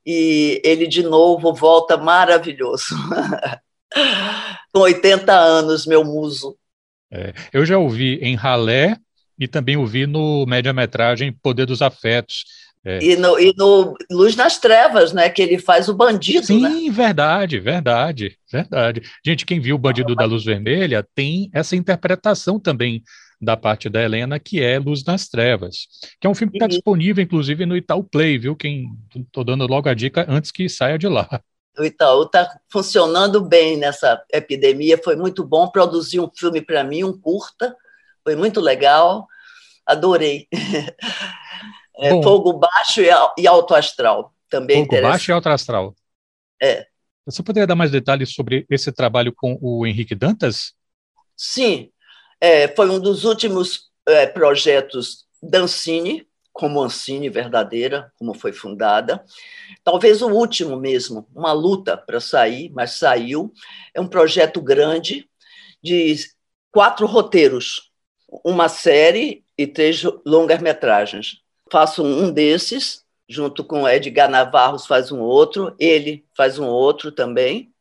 e 0.05 0.61
ele 0.64 0.87
de 0.87 1.03
novo 1.03 1.55
volta 1.55 1.97
maravilhoso. 1.97 2.95
Com 4.75 4.81
80 4.81 5.33
anos, 5.33 5.87
meu 5.87 6.05
muso. 6.05 6.57
É, 7.11 7.33
eu 7.53 7.64
já 7.64 7.79
ouvi 7.79 8.16
em 8.16 8.35
Ralé 8.35 8.97
e 9.38 9.47
também 9.47 9.77
ouvi 9.77 10.07
no 10.07 10.45
média-metragem 10.47 11.33
Poder 11.33 11.66
dos 11.66 11.83
Afetos. 11.83 12.45
É. 12.87 13.03
E, 13.03 13.16
no, 13.16 13.37
e 13.37 13.53
no 13.59 13.96
Luz 14.09 14.37
nas 14.37 14.59
Trevas, 14.59 15.12
né? 15.12 15.29
Que 15.29 15.42
ele 15.42 15.59
faz 15.59 15.88
o 15.88 15.94
bandido. 15.94 16.46
Sim, 16.46 16.61
né? 16.88 16.94
verdade, 16.94 17.59
verdade, 17.59 18.38
verdade. 18.51 19.03
Gente, 19.27 19.44
quem 19.44 19.59
viu 19.59 19.75
o 19.75 19.79
Bandido 19.79 20.14
da 20.14 20.25
Luz 20.25 20.44
Vermelha 20.44 21.05
tem 21.12 21.51
essa 21.53 21.75
interpretação 21.75 22.61
também 22.61 23.03
da 23.42 23.57
parte 23.57 23.88
da 23.88 24.01
Helena, 24.01 24.38
que 24.38 24.62
é 24.62 24.79
Luz 24.79 25.05
nas 25.05 25.29
Trevas, 25.29 25.88
que 26.20 26.29
é 26.29 26.31
um 26.31 26.35
filme 26.35 26.53
que 26.53 26.59
está 26.59 26.68
disponível, 26.68 27.25
inclusive, 27.25 27.66
no 27.66 27.77
Itaú 27.77 28.05
Play, 28.05 28.38
viu? 28.38 28.55
Quem 28.55 28.87
estou 29.16 29.42
dando 29.42 29.66
logo 29.66 29.88
a 29.88 29.94
dica 29.94 30.25
antes 30.29 30.53
que 30.53 30.68
saia 30.68 30.96
de 30.96 31.09
lá. 31.09 31.29
O 31.77 31.85
Itaú 31.85 32.22
está 32.22 32.49
funcionando 32.70 33.40
bem 33.42 33.77
nessa 33.77 34.22
epidemia, 34.33 34.99
foi 35.03 35.16
muito 35.16 35.44
bom 35.44 35.68
produzir 35.68 36.20
um 36.20 36.31
filme 36.35 36.62
para 36.62 36.85
mim, 36.85 37.03
um 37.03 37.18
curta, 37.18 37.75
foi 38.22 38.37
muito 38.37 38.61
legal, 38.61 39.27
adorei. 39.85 40.46
É, 41.98 42.11
fogo 42.22 42.52
baixo 42.52 43.00
e 43.00 43.46
alto 43.46 43.74
astral, 43.74 44.35
também 44.50 44.85
Fogo 44.85 45.00
baixo 45.02 45.30
e 45.30 45.32
alto 45.32 45.48
astral. 45.48 45.94
É. 46.62 46.87
Você 47.24 47.42
poderia 47.42 47.66
dar 47.66 47.74
mais 47.74 47.90
detalhes 47.90 48.32
sobre 48.32 48.66
esse 48.70 48.92
trabalho 48.92 49.32
com 49.35 49.59
o 49.61 49.87
Henrique 49.87 50.14
Dantas? 50.14 50.74
Sim, 51.37 51.90
é, 52.40 52.68
foi 52.68 52.88
um 52.88 53.00
dos 53.00 53.24
últimos 53.24 53.90
é, 54.06 54.26
projetos 54.26 55.26
da 55.42 55.59
Ancine, 55.59 56.26
como 56.52 56.82
Ancine 56.82 57.28
verdadeira, 57.28 58.12
como 58.18 58.32
foi 58.32 58.52
fundada. 58.52 59.24
Talvez 59.85 60.22
o 60.22 60.28
último 60.28 60.76
mesmo, 60.76 61.28
uma 61.35 61.52
luta 61.52 61.96
para 61.96 62.20
sair, 62.20 62.70
mas 62.72 62.92
saiu. 62.92 63.52
É 63.92 64.00
um 64.00 64.09
projeto 64.09 64.61
grande 64.62 65.28
de 65.82 66.16
quatro 66.70 67.06
roteiros, 67.06 67.90
uma 68.44 68.68
série 68.68 69.44
e 69.59 69.66
três 69.66 70.02
longas-metragens. 70.24 71.42
Faço 71.70 72.02
um 72.05 72.31
desses, 72.31 73.05
junto 73.29 73.64
com 73.64 73.88
Edgar 73.88 74.31
Navarros 74.31 74.87
faz 74.87 75.11
um 75.11 75.20
outro, 75.20 75.74
ele 75.79 76.24
faz 76.37 76.59
um 76.59 76.66
outro 76.66 77.11
também. 77.11 77.72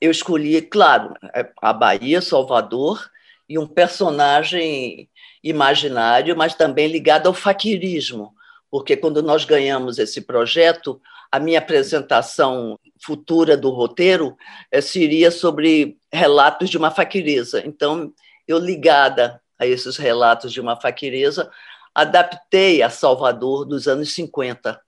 Eu 0.00 0.10
escolhi, 0.10 0.60
claro, 0.62 1.14
a 1.60 1.72
Bahia, 1.72 2.20
Salvador, 2.20 3.10
e 3.48 3.58
um 3.58 3.66
personagem 3.66 5.08
imaginário, 5.42 6.36
mas 6.36 6.54
também 6.54 6.86
ligado 6.88 7.26
ao 7.26 7.34
faquirismo, 7.34 8.34
porque 8.70 8.96
quando 8.96 9.22
nós 9.22 9.44
ganhamos 9.44 9.98
esse 9.98 10.20
projeto, 10.20 11.00
a 11.30 11.38
minha 11.38 11.58
apresentação 11.58 12.78
futura 13.00 13.56
do 13.56 13.70
roteiro 13.70 14.36
é, 14.70 14.80
seria 14.80 15.30
sobre 15.30 15.96
relatos 16.12 16.68
de 16.68 16.76
uma 16.76 16.90
faquireza. 16.90 17.62
Então, 17.66 18.12
eu 18.46 18.58
ligada 18.58 19.40
a 19.58 19.66
esses 19.66 19.96
relatos 19.96 20.52
de 20.52 20.60
uma 20.60 20.76
faquireza, 20.76 21.50
adaptei 22.00 22.80
a 22.80 22.88
Salvador 22.88 23.64
dos 23.64 23.88
anos 23.88 24.12
50. 24.12 24.80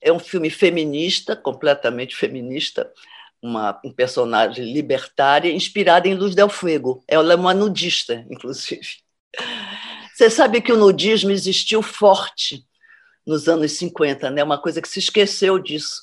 É 0.00 0.12
um 0.12 0.18
filme 0.18 0.50
feminista, 0.50 1.34
completamente 1.34 2.14
feminista, 2.14 2.92
uma 3.40 3.80
um 3.82 3.92
personagem 3.92 4.70
libertária 4.70 5.50
inspirada 5.50 6.06
em 6.06 6.14
Luz 6.14 6.34
del 6.34 6.50
Fuego. 6.50 7.02
Ela 7.08 7.32
é 7.32 7.36
uma 7.36 7.54
nudista, 7.54 8.26
inclusive. 8.30 8.86
Você 10.14 10.28
sabe 10.28 10.60
que 10.60 10.72
o 10.72 10.76
nudismo 10.76 11.30
existiu 11.30 11.80
forte 11.80 12.66
nos 13.26 13.48
anos 13.48 13.72
50, 13.72 14.30
né? 14.30 14.44
Uma 14.44 14.60
coisa 14.60 14.82
que 14.82 14.88
se 14.88 14.98
esqueceu 14.98 15.58
disso. 15.58 16.02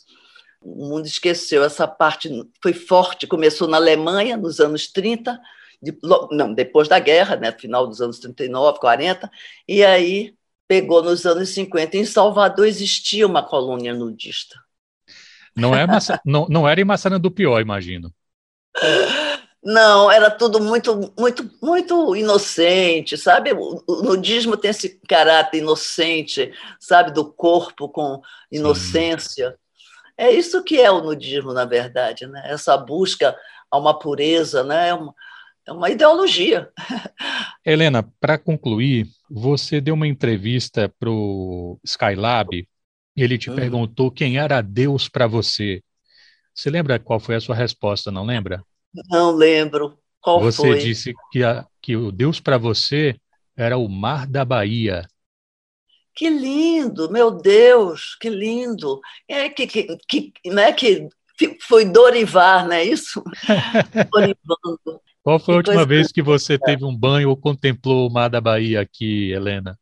O 0.62 0.88
mundo 0.90 1.06
esqueceu 1.06 1.64
essa 1.64 1.88
parte, 1.88 2.30
foi 2.62 2.74
forte, 2.74 3.28
começou 3.28 3.68
na 3.68 3.78
Alemanha 3.78 4.36
nos 4.36 4.60
anos 4.60 4.88
30, 4.92 5.40
de, 5.82 5.98
não, 6.32 6.54
depois 6.54 6.88
da 6.90 7.00
guerra, 7.00 7.38
né, 7.38 7.52
final 7.54 7.88
dos 7.88 8.02
anos 8.02 8.20
39, 8.20 8.80
40, 8.80 9.32
e 9.66 9.86
aí 9.86 10.34
pegou 10.70 11.02
nos 11.02 11.26
anos 11.26 11.50
50. 11.50 11.98
Em 11.98 12.06
Salvador 12.06 12.68
existia 12.68 13.26
uma 13.26 13.42
colônia 13.42 13.92
nudista. 13.92 14.56
Não, 15.56 15.76
é 15.76 15.88
massa, 15.88 16.22
não, 16.24 16.46
não 16.48 16.70
era 16.70 16.80
em 16.80 16.86
Maçã 16.86 17.20
do 17.20 17.32
Pior, 17.32 17.60
imagino. 17.60 18.14
Não, 19.64 20.10
era 20.10 20.30
tudo 20.30 20.62
muito, 20.62 21.12
muito, 21.18 21.50
muito 21.62 22.16
inocente, 22.16 23.18
sabe? 23.18 23.52
O, 23.52 23.84
nudismo 24.04 24.56
tem 24.56 24.70
esse 24.70 25.02
caráter 25.08 25.58
inocente, 25.58 26.54
sabe, 26.80 27.12
do 27.12 27.34
corpo 27.34 27.90
com 27.90 28.22
inocência. 28.52 29.50
Sim. 29.50 29.56
É 30.18 30.32
isso 30.32 30.64
que 30.64 30.80
é 30.80 30.92
o 30.92 31.02
nudismo, 31.02 31.52
na 31.52 31.66
verdade, 31.66 32.28
né? 32.28 32.44
Essa 32.46 32.78
busca 32.78 33.36
a 33.72 33.78
uma 33.78 33.98
pureza, 33.98 34.64
né? 34.64 34.90
É 34.90 34.94
uma, 34.94 35.16
é 35.66 35.72
uma 35.72 35.90
ideologia. 35.90 36.70
Helena, 37.66 38.08
para 38.20 38.38
concluir, 38.38 39.08
você 39.30 39.80
deu 39.80 39.94
uma 39.94 40.08
entrevista 40.08 40.94
para 41.00 41.10
o 41.10 41.80
Skylab 41.84 42.68
ele 43.22 43.38
te 43.38 43.50
uhum. 43.50 43.56
perguntou 43.56 44.12
quem 44.12 44.38
era 44.38 44.62
Deus 44.62 45.10
para 45.10 45.28
você. 45.28 45.84
Você 46.54 46.70
lembra 46.70 47.00
qual 47.00 47.20
foi 47.20 47.36
a 47.36 47.42
sua 47.42 47.56
resposta, 47.56 48.12
não 48.12 48.26
lembra? 48.26 48.64
Não 49.10 49.32
lembro. 49.32 49.98
Qual 50.22 50.40
você 50.40 50.58
foi? 50.58 50.80
disse 50.80 51.14
que, 51.32 51.44
a, 51.44 51.66
que 51.82 51.96
o 51.96 52.12
Deus 52.12 52.40
para 52.40 52.58
você 52.58 53.16
era 53.56 53.78
o 53.78 53.88
mar 53.88 54.28
da 54.28 54.44
Bahia. 54.44 55.06
Que 56.14 56.30
lindo, 56.30 57.10
meu 57.10 57.32
Deus, 57.32 58.16
que 58.20 58.30
lindo. 58.30 59.00
É 59.28 59.50
que, 59.50 59.68
que, 59.68 59.98
que, 60.08 60.34
não 60.46 60.64
é 60.64 60.74
que 60.74 61.08
foi 61.62 61.86
Dorivar, 61.86 62.66
não 62.66 62.74
é 62.74 62.84
isso? 62.84 63.24
Dorivando. 64.12 65.02
Qual 65.30 65.38
foi 65.38 65.54
a 65.54 65.58
última 65.58 65.86
vez 65.86 66.12
que 66.12 66.24
você 66.24 66.58
teve 66.58 66.84
um 66.84 66.98
banho 66.98 67.30
ou 67.30 67.38
contemplou 67.38 68.08
o 68.08 68.12
mar 68.12 68.32
da 68.32 68.42
Bahia 68.42 68.82
aqui, 68.82 69.32
Helena? 69.32 69.78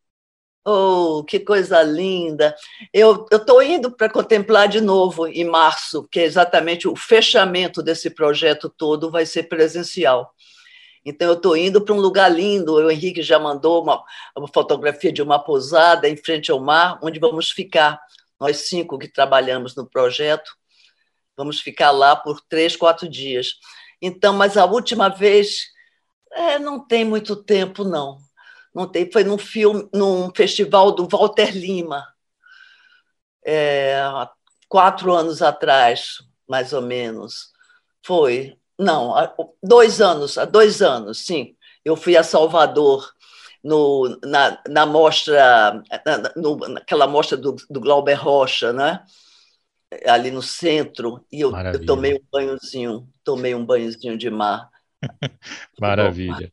Oh, 0.65 1.23
que 1.23 1.39
coisa 1.39 1.81
linda! 1.81 2.53
Eu 2.93 3.25
estou 3.31 3.63
indo 3.63 3.89
para 3.89 4.09
contemplar 4.09 4.67
de 4.67 4.81
novo 4.81 5.25
em 5.25 5.45
março, 5.45 6.05
que 6.11 6.19
é 6.19 6.25
exatamente 6.25 6.85
o 6.85 6.97
fechamento 6.97 7.81
desse 7.81 8.09
projeto 8.09 8.67
todo, 8.67 9.09
vai 9.09 9.25
ser 9.25 9.43
presencial. 9.43 10.33
Então, 11.05 11.29
eu 11.29 11.35
estou 11.35 11.55
indo 11.55 11.79
para 11.79 11.95
um 11.95 12.01
lugar 12.01 12.29
lindo. 12.29 12.73
O 12.73 12.91
Henrique 12.91 13.21
já 13.21 13.39
mandou 13.39 13.81
uma, 13.81 14.03
uma, 14.37 14.49
fotografia 14.49 15.13
de 15.13 15.21
uma 15.21 15.39
pousada 15.39 16.09
em 16.09 16.17
frente 16.17 16.51
ao 16.51 16.59
mar, 16.59 16.99
onde 17.01 17.21
vamos 17.21 17.51
ficar, 17.51 17.97
nós 18.37 18.67
cinco 18.67 18.99
que 18.99 19.07
trabalhamos 19.07 19.77
no 19.77 19.89
projeto. 19.89 20.51
Vamos 21.37 21.61
ficar 21.61 21.91
lá 21.91 22.17
por 22.17 22.41
três, 22.49 22.75
quatro 22.75 23.07
dias. 23.07 23.53
Então, 24.01 24.33
mas 24.33 24.57
a 24.57 24.65
última 24.65 25.09
vez, 25.09 25.67
é, 26.31 26.59
não 26.59 26.79
tem 26.79 27.03
muito 27.03 27.35
tempo, 27.35 27.83
não 27.83 28.19
não 28.77 28.87
tem, 28.87 29.11
foi 29.11 29.23
num 29.23 29.39
filme, 29.39 29.89
num 29.91 30.31
festival 30.35 30.91
do 30.91 31.07
Walter 31.07 31.49
Lima, 31.57 32.07
é, 33.43 33.99
quatro 34.69 35.11
anos 35.13 35.41
atrás, 35.41 36.19
mais 36.47 36.73
ou 36.73 36.81
menos. 36.83 37.51
Foi, 38.05 38.55
não, 38.77 39.15
dois 39.63 39.99
anos, 39.99 40.37
há 40.37 40.45
dois 40.45 40.83
anos, 40.83 41.25
sim. 41.25 41.55
Eu 41.83 41.95
fui 41.95 42.15
a 42.15 42.21
Salvador 42.21 43.11
no, 43.63 44.15
na, 44.23 44.61
na 44.69 44.85
mostra, 44.85 45.81
na, 46.05 46.67
naquela 46.69 47.07
mostra 47.07 47.35
do, 47.35 47.55
do 47.67 47.81
Glauber 47.81 48.13
Rocha, 48.13 48.71
né? 48.71 49.03
Ali 50.05 50.31
no 50.31 50.41
centro, 50.41 51.25
e 51.31 51.41
eu, 51.41 51.55
eu, 51.55 51.85
tomei 51.85 52.13
um 52.13 52.21
banhozinho, 52.31 53.07
tomei 53.23 53.55
um 53.55 53.65
banhozinho 53.65 54.17
de 54.17 54.29
mar. 54.29 54.69
Maravilha. 55.79 56.51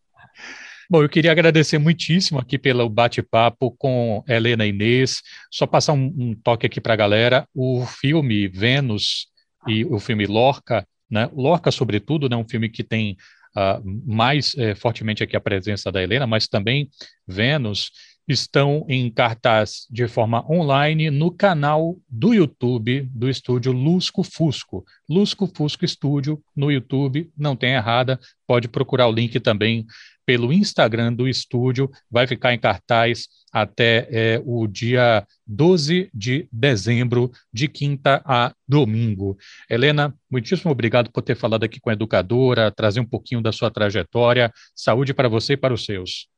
Bom, 0.88 1.02
eu 1.02 1.08
queria 1.08 1.32
agradecer 1.32 1.78
muitíssimo 1.78 2.38
aqui 2.38 2.58
pelo 2.58 2.88
bate-papo 2.88 3.70
com 3.72 4.22
Helena 4.28 4.66
Inês. 4.66 5.22
Só 5.50 5.66
passar 5.66 5.94
um, 5.94 6.14
um 6.16 6.34
toque 6.34 6.66
aqui 6.66 6.80
para 6.80 6.92
a 6.92 6.96
galera. 6.96 7.48
O 7.54 7.86
filme 7.86 8.46
Vênus 8.48 9.28
e 9.66 9.84
o 9.86 9.98
filme 9.98 10.26
Lorca, 10.26 10.86
né? 11.10 11.30
Lorca, 11.34 11.70
sobretudo, 11.70 12.28
né? 12.28 12.36
um 12.36 12.48
filme 12.48 12.68
que 12.68 12.84
tem 12.84 13.16
uh, 13.56 13.82
mais 14.06 14.54
é, 14.58 14.74
fortemente 14.74 15.22
aqui 15.22 15.34
a 15.36 15.40
presença 15.40 15.90
da 15.90 16.02
Helena, 16.02 16.26
mas 16.26 16.46
também 16.46 16.90
Vênus, 17.26 17.90
estão 18.26 18.84
em 18.88 19.10
cartaz 19.10 19.86
de 19.90 20.08
forma 20.08 20.44
online 20.50 21.10
no 21.10 21.30
canal 21.30 21.96
do 22.08 22.32
YouTube 22.32 23.08
do 23.12 23.28
estúdio 23.28 23.72
Lusco 23.72 24.22
Fusco. 24.22 24.84
Lusco 25.08 25.50
Fusco 25.54 25.84
Estúdio 25.84 26.42
no 26.56 26.70
YouTube, 26.70 27.30
não 27.36 27.54
tem 27.54 27.74
errada, 27.74 28.18
pode 28.46 28.68
procurar 28.68 29.08
o 29.08 29.12
link 29.12 29.38
também 29.40 29.86
pelo 30.26 30.52
Instagram 30.52 31.12
do 31.12 31.28
estúdio, 31.28 31.90
vai 32.10 32.26
ficar 32.26 32.54
em 32.54 32.58
cartaz 32.58 33.28
até 33.52 34.08
é, 34.10 34.42
o 34.44 34.66
dia 34.66 35.26
12 35.46 36.10
de 36.12 36.48
dezembro, 36.50 37.30
de 37.52 37.68
quinta 37.68 38.22
a 38.24 38.54
domingo. 38.66 39.36
Helena, 39.68 40.14
muitíssimo 40.30 40.72
obrigado 40.72 41.10
por 41.12 41.22
ter 41.22 41.36
falado 41.36 41.64
aqui 41.64 41.78
com 41.78 41.90
a 41.90 41.92
educadora, 41.92 42.70
trazer 42.70 43.00
um 43.00 43.06
pouquinho 43.06 43.42
da 43.42 43.52
sua 43.52 43.70
trajetória. 43.70 44.52
Saúde 44.74 45.12
para 45.12 45.28
você 45.28 45.52
e 45.52 45.56
para 45.58 45.74
os 45.74 45.84
seus. 45.84 46.33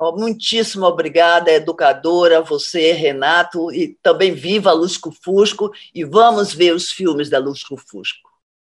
Muitíssimo 0.00 0.86
obrigada, 0.86 1.50
educadora, 1.50 2.40
você, 2.40 2.92
Renato, 2.92 3.72
e 3.72 3.98
também 4.02 4.32
viva 4.32 4.72
Lusco 4.72 5.10
Fusco, 5.10 5.72
e 5.92 6.04
vamos 6.04 6.54
ver 6.54 6.72
os 6.72 6.90
filmes 6.90 7.28
da 7.28 7.38
Lusco 7.38 7.76
Fusco. 7.76 8.27